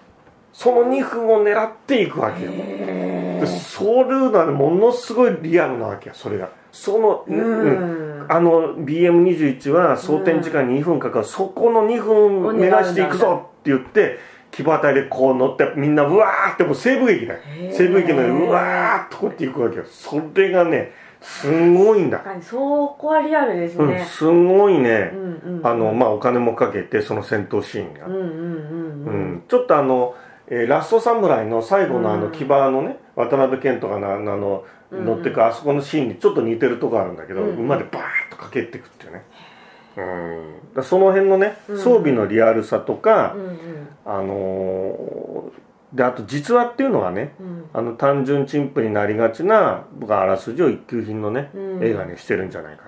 [0.53, 2.51] その2分を狙っていくわけよ。
[2.51, 6.49] でそれがねものすごいリアルなわけよそれが。
[6.71, 8.19] その、ううん。
[8.19, 14.19] んあの BM21 は装填時間2分かかる、そこの2分目指していくぞって言って
[14.51, 17.39] 騎馬隊でこう乗ってみんなうわーってもう西部劇だよ。
[17.71, 19.85] 西部劇のようにうわーっとこうやっていくわけよ。
[19.85, 22.17] それがねすんごいんだ。
[22.17, 22.57] 確かにそ
[22.97, 25.11] こはリアルですうんね、すんごいね。
[25.13, 29.33] う、んうんあのまあお金もかけてその戦闘シーンが、うんうんうんううん。
[29.35, 30.15] んちょっとあの、
[30.47, 32.31] えーラストサムライの最後のあのうん。
[32.31, 37.57] 騎馬のね、渡辺謙とかのあのうん乗ってくあそこのシーンにちょっと似てるとこあるんだけど、うん。
[37.57, 39.23] 馬でバーッと駆けってくっていうね、
[40.75, 41.77] うん、その辺のねうん。
[41.77, 43.57] 装備のリアルさとか、うんうん。
[44.05, 45.61] あのー
[45.93, 47.65] であと実話っていうのはねうん。
[47.73, 51.83] あの単純陳腐になりがちな僕はあらすじを一級品のね、うん。
[51.83, 52.83] 映画にしてるんじゃないか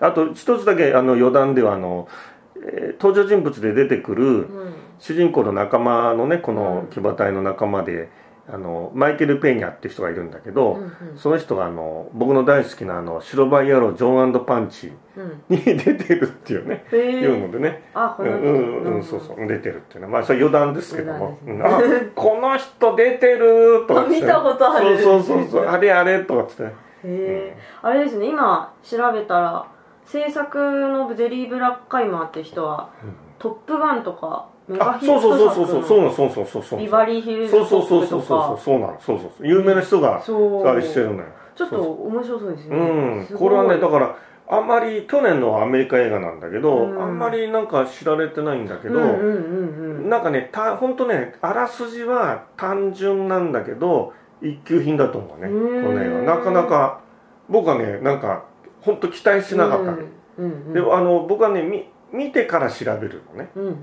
[0.00, 2.08] なあと一つだけあの余談ではあの、
[2.56, 4.74] えー登場人物で出てくるうん。
[4.98, 6.90] 主人公の仲間のねこのうん。
[6.90, 8.10] 騎馬隊の仲間で、
[8.52, 10.92] あのマイケル・ペーニャっていう人がいるんだけど、うんうん。
[11.16, 15.42] その人があの僕の大好きなあの白バイ野郎ジョンパンチうん。
[15.48, 17.82] に出てるっていうね、へいうえのでね。
[17.94, 21.80] あこのうんうんうんそうそう出てるっていうのはまあそれ余談ですけども、余うんあ
[22.14, 24.98] この人出てるとか見たことある。
[25.00, 26.68] そうそうそうそうあれあれとかっつってね。
[27.02, 29.66] へえ、あれですね今調べたら
[30.04, 32.90] 制作のゼリー・ブラッカイマーって人は
[33.38, 36.78] 「トップガン」とかあそうトそうそうそうそうそうそうそうそう。
[36.78, 44.16] ビバリーヒルズそうそうそうそうそうそうかそうなのそうそうそう有名な人がしてるのよちょっと面白そうですようねんこれはねだかから
[44.52, 57.00] あんまり去年のアメリカ映画なんだけど、うんあんまりなんか知られてないんだけど、なんかねた本当ねあらすじは単純なんだけど一級品だと思うねこうんの映画なかなか
[57.48, 58.44] 僕はねなんか
[58.80, 59.98] 本当期待しなかったうん
[60.38, 63.50] うんうんであの僕はねみ見てから調べるのね。
[63.54, 63.74] うんうんう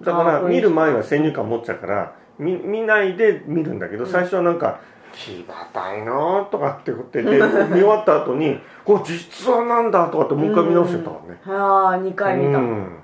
[0.00, 0.02] ん。
[0.02, 4.10] だからあ見る前は先入観持っちゃうから見見ないで見るんだけど、うん。
[4.10, 4.80] 最初はなんか
[5.12, 12.98] 「騎馬隊の」とかって言ってで見終わった後に「これ実はなんだ」とかってもう一回見直してたからねはあ2回見た、うん。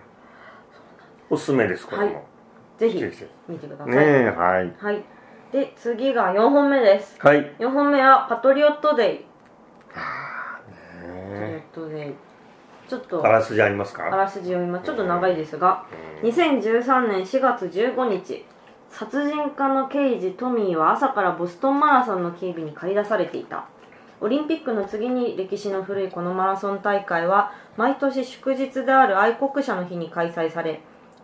[1.30, 2.24] おすすめですこれも、
[2.78, 4.74] ぜひぜひぜ見てください、ひねえはい。
[4.78, 5.04] はい。
[5.52, 7.16] で次が4本目です。
[7.18, 7.54] はい。
[7.58, 9.24] 4本目は「パトリオットデイ」
[9.94, 12.27] パトリオットデイ
[12.88, 14.86] ちょっとあらすじありますあからすじ読みます。
[14.86, 15.84] ちょっと長いですが
[16.22, 16.28] うん。
[16.30, 18.44] 2013年4月15日
[18.90, 23.66] 殺人家の刑事トミーは朝からボストンマラソンの警備に駆り出されていた。
[24.20, 30.80] オリンピックの次に歴史の古いこのマラソン大会は毎年祝日である愛国者の日に開催され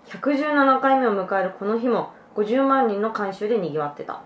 [0.07, 4.21] 117回目を迎えるこの日も50万人の観衆でにぎわってた。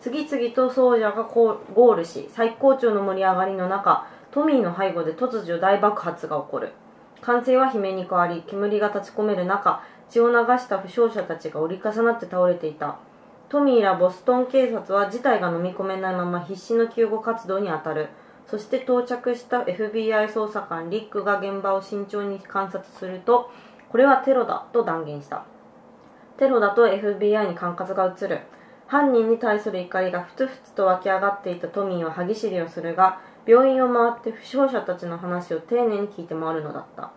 [0.00, 6.72] 次々と奏者がゴールし最高潮の盛り上がりの中トミーの背後で突如大爆発が起こる。
[7.20, 12.98] 歓声は悲鳴に変わり煙が立ち込める中血を流した負傷者たちが折り重なって倒れていた。
[13.48, 18.08] トミーらボストン警察は事態が飲み込めないまま必死の救護活動に当たる。
[18.48, 23.52] そして到着した FBI 捜査官リックが現場を慎重に観察すると
[23.88, 25.44] これはテロだと断言した。
[26.38, 28.40] テロだと FBI に管轄が移る。
[28.88, 37.12] 犯人に対する怒りがふつふつと湧き上がっていたトミーは歯ぎしりをするが病院を回って負傷者たちの話を丁寧に聞いて回るのだった。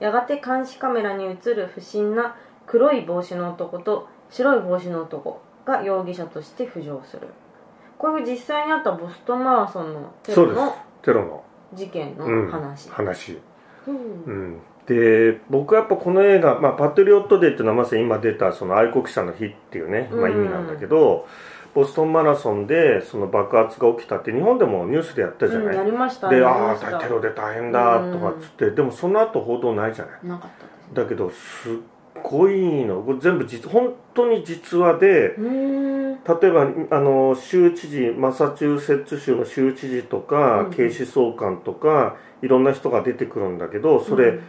[0.00, 2.36] やがて監視カメラに映る不審な
[2.66, 7.28] 黒い帽子の男と白い帽子の男が容疑者として浮上する。
[7.96, 13.38] こういう実際にあったボストンマラソンのテロのテロの、事件のうん、話、話。
[13.86, 13.96] うん。
[14.24, 21.26] うん、で僕はやっぱこの映画「まあ、パトリオットデー」っていうのはまさに今出たその愛国者の日っていうね、まあ、意味なんだけど、
[21.74, 26.28] ボストンマラソンでその爆発が起きたって日本でもニュースでやったじゃうんない、やりました。
[26.28, 30.26] でああテロで大変だとかっつって、でもその後報道ないじゃない。
[30.26, 30.50] なかっ
[30.94, 31.72] ただけどすっ
[32.22, 33.02] ごいの。
[33.02, 44.38] これ全部実本当に実話で例えばあの州知事マサチューセッツ州の州知事とか、うん警視総監とかいろんな人が出てくるんだけどそれ、うん。
[44.38, 44.42] ほ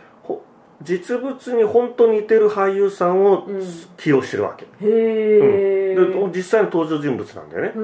[0.81, 3.61] 実物に本当に似てる俳優さんをうん。
[3.97, 7.81] 起用してるわけ、へえ、で実際の登場人物なんだよね、う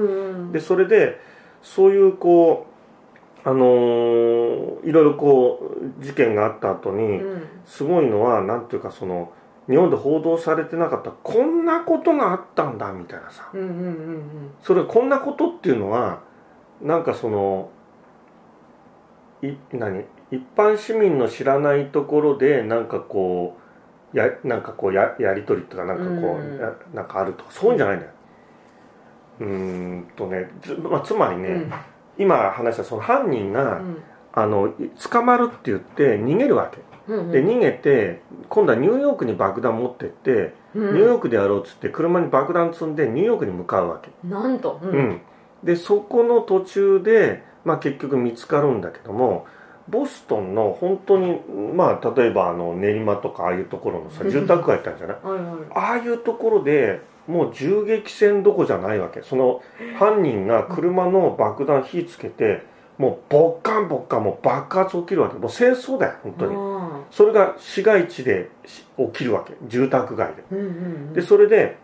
[0.48, 0.52] ん。
[0.52, 1.20] でそれで
[1.62, 2.66] そういうこ
[3.44, 7.42] うあのーいろいろこう事件があった後に、うん。
[7.64, 9.32] すごいのはなんていうかその
[9.68, 13.50] 日本で報道されてなかったこんなことがあったんだみたいなさ。
[13.52, 14.50] うんうんうん。
[14.62, 16.20] それこんなことっていうのは
[16.80, 17.70] なんかその
[19.42, 20.04] い何？
[20.30, 23.56] 一般市民の知らないところでなんかこ
[24.12, 26.58] うやなんかこうややり取りとかなんかこう、うん。
[26.58, 28.12] やなんかあるとかそういうんじゃないんだよ。
[29.40, 31.72] うーんとねつ,、まあ、つまりね、うん。
[32.18, 34.02] 今話したその犯人が、うん。
[34.32, 34.72] あの
[35.10, 36.78] 捕まるって言って逃げるわけ。
[37.08, 40.94] うんで逃げて今度はニューヨークに爆弾持ってって、うん。
[40.94, 44.80] ニューヨークでやろうっつって車に爆弾積んでニューヨークに向かうわけ、なんと。
[44.82, 45.20] ううん。
[45.62, 49.46] でそこの途中で、まあ、結局見つかるんだけども
[49.88, 51.40] ボストンの本当に
[51.74, 55.16] まあ例えばあの練馬とかああいうところのさ住宅街ってあるじゃない？
[55.22, 55.54] はいはい。
[55.74, 59.20] ああいうところでもう銃撃戦どこじゃないわけ。
[59.22, 59.60] その
[59.98, 62.62] 犯人が車の爆弾火つけて
[62.98, 65.36] もうボッカンボッカンもう爆発起きるわけ。
[65.38, 66.54] もう戦争だよ本当に。
[66.54, 66.76] うん
[67.10, 69.52] それが市街地でし起きるわけ。
[69.68, 70.42] 住宅街で。
[70.50, 71.12] うんうん。
[71.12, 71.76] でそれで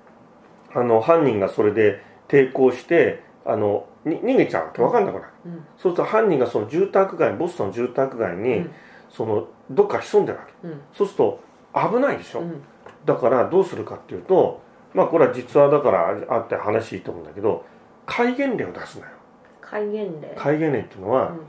[0.75, 4.83] あの犯人がそれで抵抗してあのに逃げちゃうわけ。
[4.83, 5.53] 分かんなくなるうん。
[5.53, 8.71] そうすると犯人がその住宅街ボストンの住宅街に、うん。
[9.11, 10.69] そのどっか潜んでるわけ。
[10.69, 10.81] うん。
[10.95, 11.41] そうすると
[11.75, 12.62] 危ないでしょ、うん。
[13.05, 14.61] だからどうするかっていうと
[14.95, 17.65] まあこれは実話だからあって話いいと思うんだけど
[18.07, 19.12] 戒厳令を出すなよ。
[19.61, 20.35] 戒厳令。
[20.37, 21.41] 戒厳令っていうのは、うん。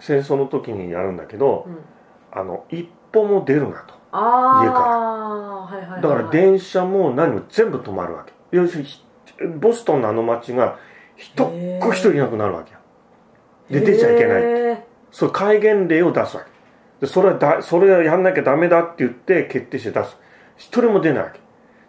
[0.00, 1.78] 戦争の時にやるんだけど、うん。
[2.32, 3.94] あの一歩も出るなと。
[4.12, 5.14] 家から。
[5.64, 8.32] はいはいはいだから電車も何も全部止まるわけ。
[8.50, 9.02] 要するにひ
[9.58, 10.78] ボストンのあの街が
[11.16, 11.46] 一っ
[11.80, 12.78] 子一人いなくなるわけよ
[13.70, 14.42] で出ちゃいけない。
[14.42, 16.50] へそう戒厳令を出すわけ。
[17.06, 20.16] でそれはだそれはやんなきゃダメだって言って決定して出す。
[20.56, 21.40] 一人も出ないわけ。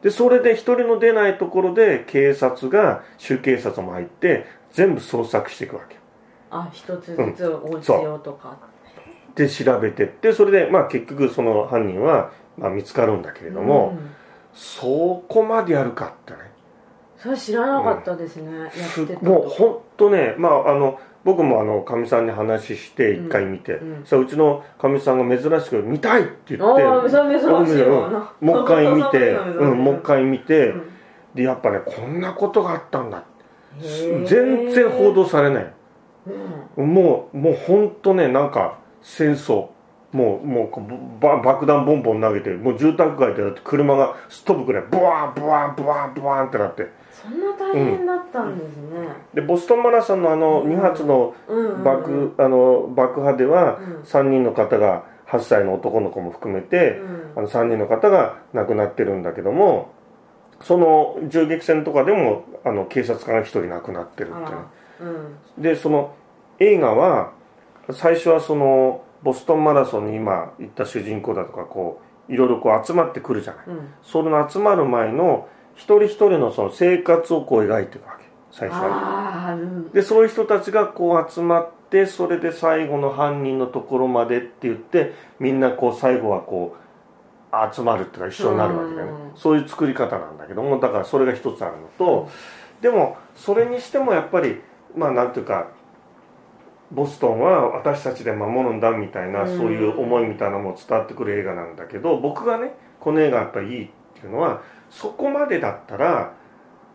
[0.01, 5.95] でそれで一人の出ないところで警察が州警察も入って全部捜索していくわけ。
[5.95, 5.97] ー
[6.51, 8.57] あ一つずつお家用とか。
[9.35, 14.11] で調べてってそれでまあ結局その犯人は、まあ、見つかるんだけれども、うん。
[14.53, 16.44] そこまでやるかってね
[17.25, 23.87] それ知らなかったですねやすってたもう本当ねまああの僕もあのかみさんに話して一回見て、うん。
[23.89, 30.91] うんうちのかみさんが珍しく「見たい!」って言ってもう一回見て、そうん、もう一回見て、うん
[31.33, 33.25] でやっぱねこんなことがあったんだ
[33.81, 34.25] 全
[34.71, 35.73] 然報道されない。
[36.77, 36.93] うん。
[36.93, 39.67] もうもう本当ねなんか戦争。
[40.11, 46.87] もうもう爆弾ボンボン投げてもう住宅街でだって車がすっ飛ぶくらいブワーンブワーンブワーンブワーンってなって
[47.29, 49.07] そんな大変だったんですね。
[49.33, 51.83] でボストンマラソンのあの2発のうんうんうん。
[51.83, 54.01] 爆,、あの爆破ではうん。
[54.01, 57.33] 3人の方が8歳の男の子も含めて、うん。
[57.37, 59.93] あの3人の方が亡くなってるんだけども
[60.61, 65.11] その銃撃戦とかでもあの警察官が1人亡くなってるっていう。
[65.57, 65.61] うん。
[65.61, 66.15] でその
[66.59, 67.33] 映画は
[67.91, 73.65] 最初はそのボストンマラソンに今言った主人公だとかこういろいろこう集まってくるじゃない。
[73.67, 73.93] うん。
[74.03, 79.53] その集まる前の一人一人のその生活をこう描いていくわけ最初は。
[79.53, 79.89] うん。
[79.91, 89.11] でそういう人たちがこう集まってそれで最後の犯人のところまでって言ってみんなこう最後はこう集まるっていうか一緒になるわけだよね。
[89.33, 89.37] うん。
[89.37, 92.29] そういう作り方なんだけどもだからそれが一つあるのと、
[92.81, 94.61] でもそれにしてもやっぱり
[94.95, 95.67] まあなんていうか
[96.91, 99.57] ボストンは私たちで守るんだみたいな、うん。
[99.57, 104.61] そういう思いみたいなのも伝わってくる映画なんだけど僕がねこの映画やっぱりいいっていうのは
[104.95, 106.33] そこまでだったら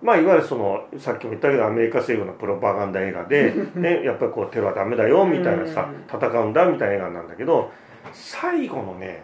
[0.03, 7.71] まあいわゆるそのさっきも言ったけどアメリカ政府のプロパガンダ映画で、 ね、やっぱりこうテロはダメだよみたいなさう戦うんだみたいな映画なんだけど
[8.13, 9.23] 最後のね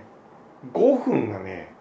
[0.74, 1.74] 5分がね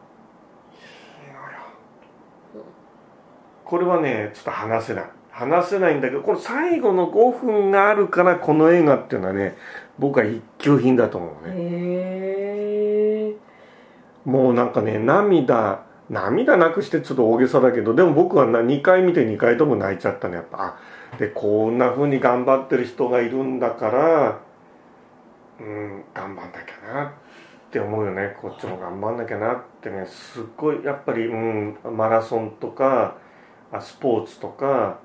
[3.65, 5.05] これはねちょっと話せない。
[5.31, 9.57] 話せないんだけどこの最後の5分があるからこの映画っていうのはね
[9.99, 13.33] 僕は一級品だと思うね。
[14.23, 20.35] もうなんかね涙涙なくしてちょっと大げさだけどでも僕はな2回見て2回とも泣いちゃったね。
[20.35, 20.77] やっぱ
[21.13, 24.39] あでこんな風に頑張ってる人がいるんだから
[25.59, 27.11] うん頑張んなきゃなっ
[27.71, 28.37] て思うよね。
[28.41, 30.05] こっちも頑張んなきゃなってね。
[30.05, 33.17] すっごいやっぱり、うん、マラソンとか
[33.71, 34.99] あスポーツとか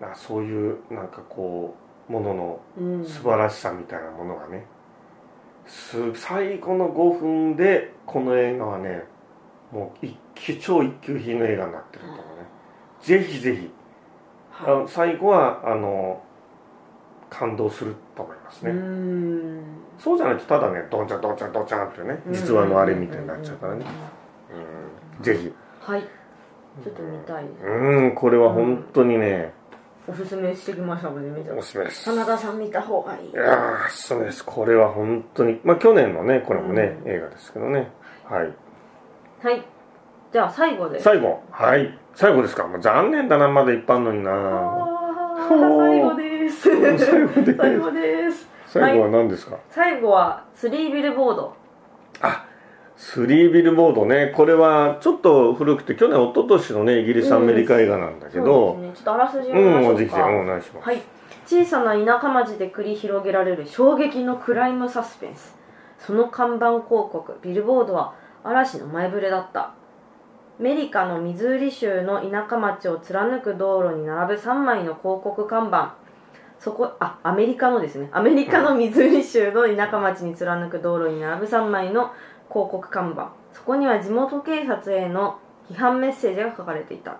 [0.00, 1.76] あそういうなんかこ
[2.08, 3.04] うもののうん。
[3.04, 4.66] 素晴らしさみたいなものがね。
[5.66, 9.04] す最後の5分でこの映画はね
[9.72, 12.22] もう一級超一級品の映画になってると思うね。
[13.00, 13.70] ぜひぜひ。
[14.64, 16.22] あはの最後はあの
[17.28, 18.80] 感動すると思いますい、うね、
[19.60, 19.62] ん。
[19.98, 23.84] そうじゃないとただねドンチャンドンチャンドンチャンっていうね実話のあれみたいになっちゃうからね。
[25.18, 25.22] うん。
[25.22, 25.52] ぜひ。
[25.80, 26.02] はい。
[26.02, 27.44] ちょっと見たい。
[27.44, 29.52] うんこれは本当にね、
[30.06, 32.10] おすすめしてきましたので見たおすすめです。
[32.10, 33.30] 真田さん見た方がいい。
[33.30, 34.44] いやーそうです。
[34.44, 37.10] これは本当にまあ去年のねこれもね、うん。
[37.10, 37.90] 映画ですけどね。
[38.24, 38.54] はいはい
[40.32, 41.04] じゃあ最後です。
[41.04, 41.42] 最後。
[41.50, 41.98] はい。
[42.14, 42.66] 最後ですか。
[42.66, 43.48] もう残念だな。
[43.48, 44.32] まだいっぱいあるのにな。
[44.32, 46.62] あ最後です。
[46.62, 47.56] 最後です。
[47.56, 48.48] 最後です。
[48.66, 51.54] 最後は何ですか、最後はスリービルボード。
[52.20, 52.46] あ
[52.96, 54.32] スリービルボードね。
[54.34, 58.76] これはちょっと古くて去年一昨年のねイギリスアメリカ映画なんだけど。
[58.80, 58.92] ですね。
[58.96, 61.02] ちょっとあらすじう読みましょんぜひぜひうか、お願いします、はい。
[61.46, 65.56] 小さな田舎町で繰り広げられる衝撃のクライムサスペンス。
[65.98, 68.14] その看板広告ビルボードは
[68.48, 69.74] 嵐の前触れだった。
[70.58, 75.96] メリカのミズーリ州の田舎町を貫く道路に並ぶ3枚の広告看板。
[76.58, 78.08] そこあアメリカのですね。
[78.12, 82.12] アメリカのミズーリ州の田舎町に貫く道路に並ぶ3枚の
[82.48, 83.32] 広告看板。
[83.52, 85.38] そこには地元警察への
[85.68, 87.18] 批判メッセージが書かれていた。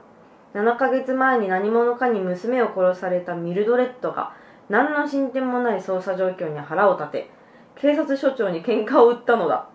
[0.55, 4.33] 7ヶ月前に何者かに娘を殺されたミルドレッドが
[4.71, 7.31] 何の進展もない捜査状況に腹を立て
[7.75, 9.69] 警察署長に喧嘩を売ったのだ。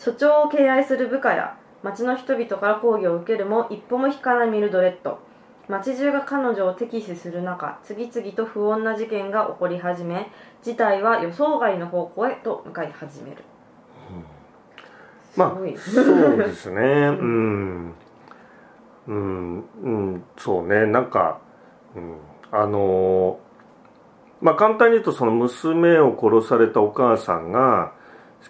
[0.00, 5.18] 署長を敬愛する部下や町の人々から抗議を受けるも一歩も引かないミルドレッド。
[5.68, 10.28] 町中が彼女を敵視する中次々と不穏な事件が起こり始め
[10.64, 13.36] 事態は予想外の方向へと向かい始める。
[15.36, 16.80] まあすごいそうですね。
[16.80, 17.94] うん。
[19.06, 19.64] うん。
[19.82, 20.24] うん。
[20.36, 20.86] そうね。
[20.86, 21.40] なんか、
[21.94, 22.16] うん、
[22.50, 23.38] あの
[24.40, 27.92] まあ簡単に言うとその娘を殺されたお母さんが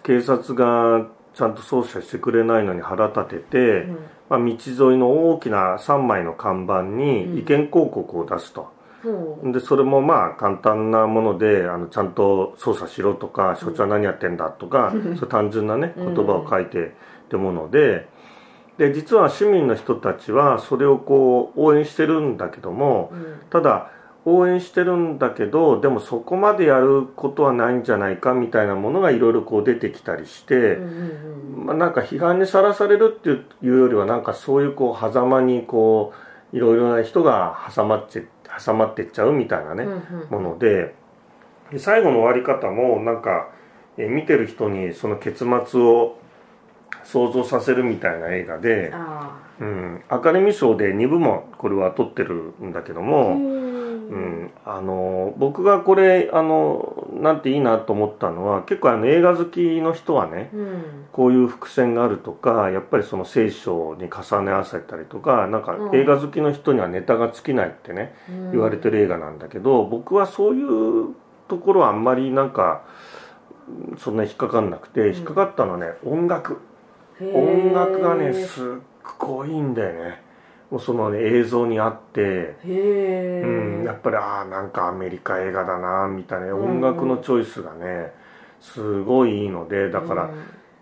[0.01, 3.97] 警察がちゃんと捜査してくれないのに腹立てて、うん。
[4.29, 8.71] まあ、道沿いの大きな3枚の看板に意見広告を出すと、
[9.43, 16.91] でそれもまあ簡単なものであのちゃんと捜査しろとか所長は何やってんだとか、そう単純なね言葉を書いてっ
[17.29, 18.09] てもので。
[18.77, 23.39] で実は市民の人たちはそれをこう応援してるんだけどもうん。
[23.49, 23.91] ただ
[24.25, 30.79] 応援してるんだけどでもそこまでやることはないんじゃないかみたいなものがいろいろこう出てきたりして。
[31.61, 36.13] まあ、なんか批判にさらされるっていうよりはなんかそういうこう狭間にこ
[36.53, 38.27] ういろいろな人が挟まって
[38.65, 39.85] 挟まってっちゃうみたいなね、
[40.29, 40.95] もので
[41.71, 43.49] で最後の終わり方もなんか
[43.97, 46.17] え見てる人にその結末を
[47.03, 53.37] 想像させるみたいな映画で、あうん、アカデミー賞で2部門これは取ってるんだけどあも、
[54.11, 54.17] うん。
[54.17, 60.83] うん、あの僕がこれあのなんていいなと思ったのは結構あの映画好きの人はねうん。
[61.11, 65.95] こういう伏線があるとかやっぱりその聖書に重ね合わせたりとかなんかうん。
[65.95, 68.51] 映画好きの人にはネタが尽きないってね、うん。
[68.51, 71.15] 言われてる映画なんだけど僕はそういう
[71.47, 72.83] ところはあんまりなんか
[73.97, 76.59] そんな引っかかんなくて引っかかったのはね音楽。
[77.21, 78.65] 音楽がねすっ
[79.19, 80.30] ごいんだよね
[80.79, 88.13] その、ね、映像にあってうん、やっぱりああなんかアメリカ映画だなみたいなうん音楽のチョイスがね
[88.59, 90.29] すごいいいのでだから、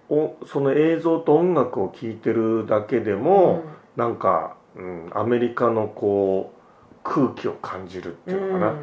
[0.10, 3.64] おその映像と音楽を聴いてるだけでも、
[3.96, 8.74] なんか、うん、アメリカのこう空気を感じるっていうのかな、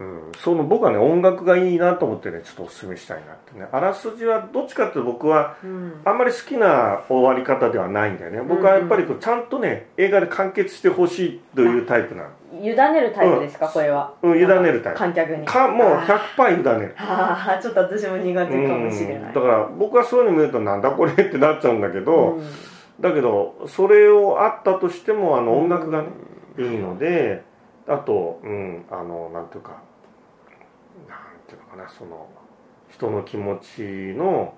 [0.00, 0.32] うん。
[0.38, 3.66] その僕はね音楽がいいなと思ってねちょっとお勧めしたいなってね。
[3.70, 6.00] あらすじはどっちかっていうと僕はうん。
[6.04, 8.40] あんまり好きな終わり方ではないんだよね。
[8.42, 14.14] 僕はやっぱりこうちゃんとね映画で完結してほしいというタイプなの委ねるタイプですか、これは。
[14.22, 14.98] うん委ねるタイプ。
[14.98, 15.44] 観客に。
[15.46, 16.18] かもうあー。
[16.36, 16.94] 100%委ねる。
[16.98, 19.28] あーちょっと私も苦手かもしれない。
[19.28, 19.32] うん。
[19.34, 22.44] だから僕はそういうの見るとなんだこれってなっちゃうんだけど、うん。
[23.00, 26.08] だけどそれをあったとしてもあの音楽がね、
[26.58, 27.42] いいので
[27.86, 29.82] あとうんあのなんていうか
[31.50, 32.28] ていうのかなその
[32.88, 33.82] 人の気持ち
[34.16, 34.54] の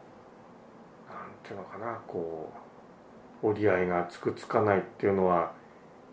[1.09, 2.53] なんていうのかなこ
[3.43, 5.53] う折り合いがつくつかないっていうのは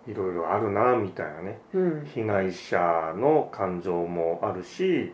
[0.07, 1.59] いろいろあるなみたいなね。
[1.73, 2.05] うん。
[2.05, 5.13] 被害者の感情もあるし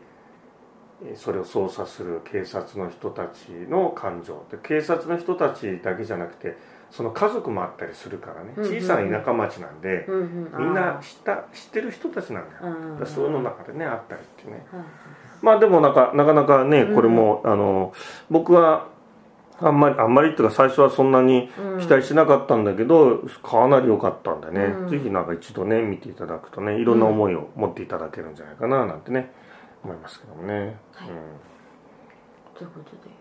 [1.03, 6.57] えそれを捜査する警察の人たちの感情で警察の人たちだけじゃなくて
[6.89, 8.53] その家族もあったりするからね。
[8.57, 14.65] 小さな田舎町なんで、みんなあ知った知ってる人たちなんだよ、そういうの中でねあったりってね。
[14.73, 14.85] うん
[15.45, 17.93] まあでもなんかなかなかねこれも、あの
[18.31, 18.87] 僕は
[19.61, 21.79] あんまりあんまりっていうか最初はそんなにうん。
[21.79, 24.89] 期待しなかったんだけど、かなり良かったんでね、うん。
[24.89, 29.31] ぜひなんか一度ね見ていただくとねいろんな思いを持っていただけるんじゃないかななんてね
[29.83, 30.53] 思いますけどもね、
[30.91, 31.09] はい。
[31.09, 31.15] うん、
[32.55, 33.13] ということで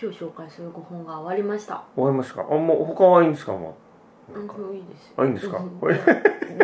[0.00, 1.84] 今日紹介する5本が終わりました。
[1.94, 2.48] 終わりましたか？
[2.50, 3.52] あもう他はいいんですか？
[3.52, 3.74] もう
[4.34, 5.12] なんかうんいいですよ。
[5.16, 5.60] あいいんですか？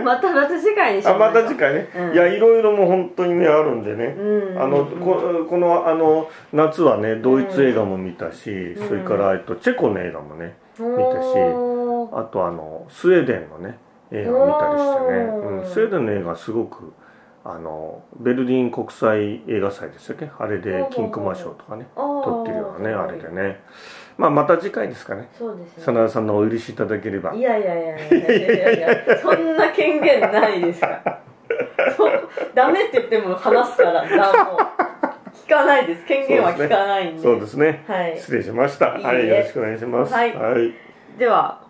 [0.02, 2.12] またまた次回にしあまた次回ね、うん。
[2.14, 4.62] いやいろいろもう本当にねあるんでね、うん。
[4.62, 8.88] あのうんここのあの夏はねドイツ映画も見たし、うん。
[8.88, 11.34] それから、えっと、チェコの映画もね見たし
[12.12, 13.78] あとあのスウェーデンのね
[14.10, 15.62] 映画を見たりしてね、おー。
[15.62, 16.92] うん、スウェーデンの映画すごく
[17.46, 20.30] あのベルリン国際映画祭でしたっけ？
[20.38, 23.60] あれで金熊賞とかね撮ってるようなねあれでね
[24.16, 25.28] まあまた次回ですかね。
[25.36, 27.34] そうですね真田さんのお許しいただければ。
[27.34, 29.18] いやいやいやいやいやいやいや。
[29.18, 31.20] そんな権限ないですから。
[32.54, 34.58] ダメって言っても話すからだもう。
[35.46, 36.04] 聞かないです。
[36.06, 37.22] 権限は聞かないんで。
[37.22, 37.84] そうですね。
[37.88, 38.16] はい。
[38.16, 38.90] 失礼しました。
[38.92, 40.12] はいよろしくお願いします。
[40.12, 40.34] はい。
[40.34, 40.72] はい。
[41.18, 41.60] では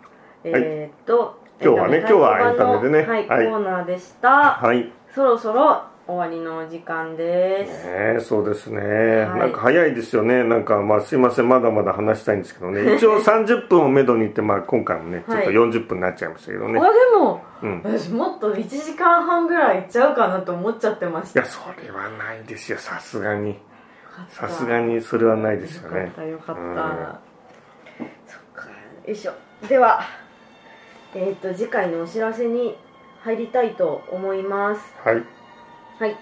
[0.45, 1.99] えーっと、今日はね。
[2.01, 3.03] 今日はエンタメでね。
[3.09, 3.47] はい、はい。
[3.47, 4.29] コーナーでした。
[4.29, 4.93] はい。
[5.15, 9.41] そろそろ終わりのお時間です、ねえそうですね、はい。
[9.41, 10.45] なんか早いですよね。
[10.45, 11.49] なんかまあすいません。
[11.49, 12.97] まだまだ話したいんですけどね。
[12.97, 16.89] 一応30分をめどにって、まあ、今回もねちょっとはい40分になっちゃいましたけどね、あで
[17.19, 17.83] もうん。
[17.83, 21.41] 私もっと1時間半ぐらいいっちゃうかなと思っちゃってました。
[21.41, 22.79] いやそれはないですよ。
[22.79, 23.59] さすがに。
[24.29, 26.01] さすがにそれはないですよね。
[26.01, 28.11] よかったよかった、うん。
[28.27, 28.69] そっか
[29.07, 29.33] よいしょ。
[29.67, 30.03] では
[31.15, 32.77] えっ、と次回のお知らせに
[33.23, 34.95] 入りたいと思います。
[35.03, 35.34] はい
[36.05, 36.17] はい。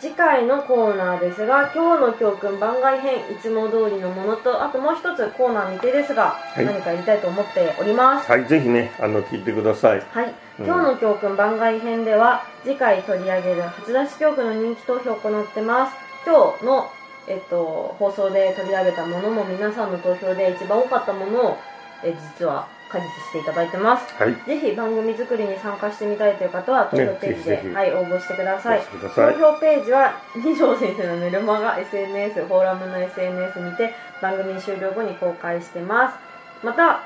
[0.00, 6.64] 次回のコーナーですが今日の教訓番外編いつも通りのものとあともう一つコーナー未定ですが、い。
[6.64, 8.30] 何かやりたいと思っております。
[8.30, 10.00] はいぜひねあの聞いてください。
[10.00, 10.64] はい、うん。
[10.64, 15.92] 今日の教訓番外編では次回取り上げる初出し教訓の人気投票を行ってます。
[16.24, 16.90] 今日の、
[17.28, 21.58] えっと、放送で取り上げたものも皆さんの投票で一番多かったものを
[22.02, 24.14] え実は果実していただいてます。
[24.14, 24.34] はい。
[24.46, 28.80] ぜひ番組作りに参加してみたいという方は投票ページで、ねはい、応募してください。
[28.80, 36.18] 投票ページは二条先生のメルマガ SNS フォーラムの SNS にて番組終了後に公開してます。
[36.64, 37.00] また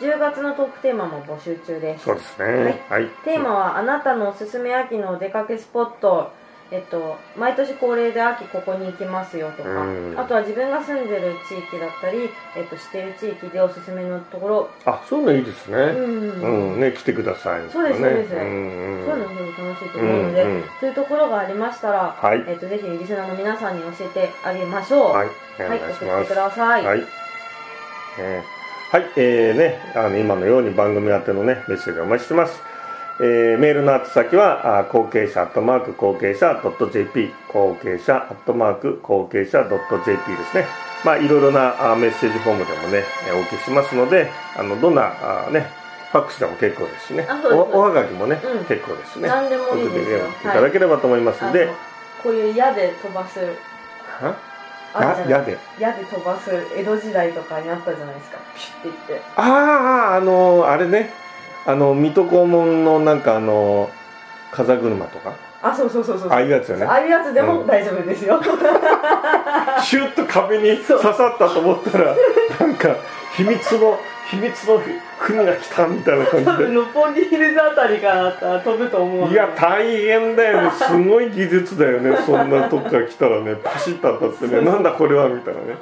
[0.00, 2.04] 10月のトークテーマも募集中です。
[2.04, 2.84] そうですね。
[2.90, 6.32] はい、テーマはあなたのおすすめ秋のお出かけスポット
[6.72, 10.18] えっと、毎年恒例で秋ここに行きますよとかうん。
[10.18, 14.70] あとは自分が住んでる地域だったり、えっと、してる地域でおすすめのところ。
[14.86, 15.76] あそういうのいいですね。
[15.76, 16.72] うん。
[16.74, 18.34] うん、ね来てくださいそうですねそうです。
[18.34, 19.04] んうん。
[19.04, 20.64] そういうのも楽しいと思うので、うんうん。
[20.80, 22.44] そういうところがありましたら、はい。
[22.48, 25.12] えっと、ぜひリスナーの皆さんに教えてあげましょう。
[25.12, 25.28] はい。
[25.60, 26.86] おはい、願いし送ってください。
[26.86, 27.02] はい。
[28.18, 28.96] えー。
[28.96, 32.71] はい、えーね、あの今のように番組宛てのね、メッセージをお待ちしてます。
[33.24, 36.60] えーメールの宛先は、あ後継者アットマーク後継者
[36.92, 39.70] .jp、後継者アットマーク後継者 .jp
[40.36, 40.66] ですね。
[41.04, 45.70] まあ、いろいろなあメッセージフォームでもね、えーお受けしますので、あの、どんな、あね、
[46.10, 49.28] ファックスでも結構ですしねおおはがきもね、うん結構ですしね。
[49.28, 51.72] 何でもいいですよ送っていただければと思いますんで、あの
[52.22, 54.36] こういう矢で飛ばす、は？
[54.94, 55.30] あるじゃない？
[55.30, 55.58] ややで？
[55.78, 58.38] 矢で飛ばす江戸時代とかにあったじゃないですか。
[58.82, 59.24] ピュッて言って。
[59.36, 61.10] あーあーあのあれね
[61.64, 63.90] あの水戸黄門のなんかあの
[64.50, 65.32] 風車とか？
[65.62, 66.28] あ、そうそうそうそう。
[66.30, 66.84] ああいうやつよね。
[66.84, 67.66] ああいうやつでもうん。
[67.66, 68.40] 大丈夫ですよ。
[69.80, 72.16] シュッと壁に刺さったと思ったら
[72.60, 72.96] なんか
[73.36, 73.98] 秘密の
[74.28, 74.80] 秘密の
[75.18, 79.28] 船が来たみたいな感じ六本木ヒルズあたりから飛ぶと思う。
[79.28, 80.70] でいや大変だよね。
[80.72, 82.16] すごい技術だよね。
[82.26, 83.54] そんなとこから来たらね。
[83.62, 84.62] パシッと当たってね。
[84.62, 85.28] なんだこれは？
[85.28, 85.76] みたいなね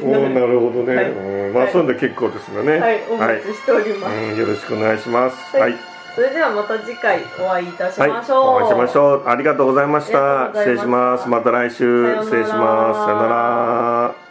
[0.00, 4.14] おおなるほどね、はいうんまあ、はいそういうの結構ですよねはい、お待ちしております。
[4.14, 5.74] うん、よろしくお願いしますははいい、
[6.14, 8.46] それではまた次回お会いいたしはい、ましょう。
[8.56, 9.28] お会いしましょう。
[9.28, 10.50] ありがとうございました。
[10.54, 11.28] 失礼します。
[11.28, 12.16] また来週。
[12.22, 13.00] 失礼します。
[13.04, 14.21] さよなら。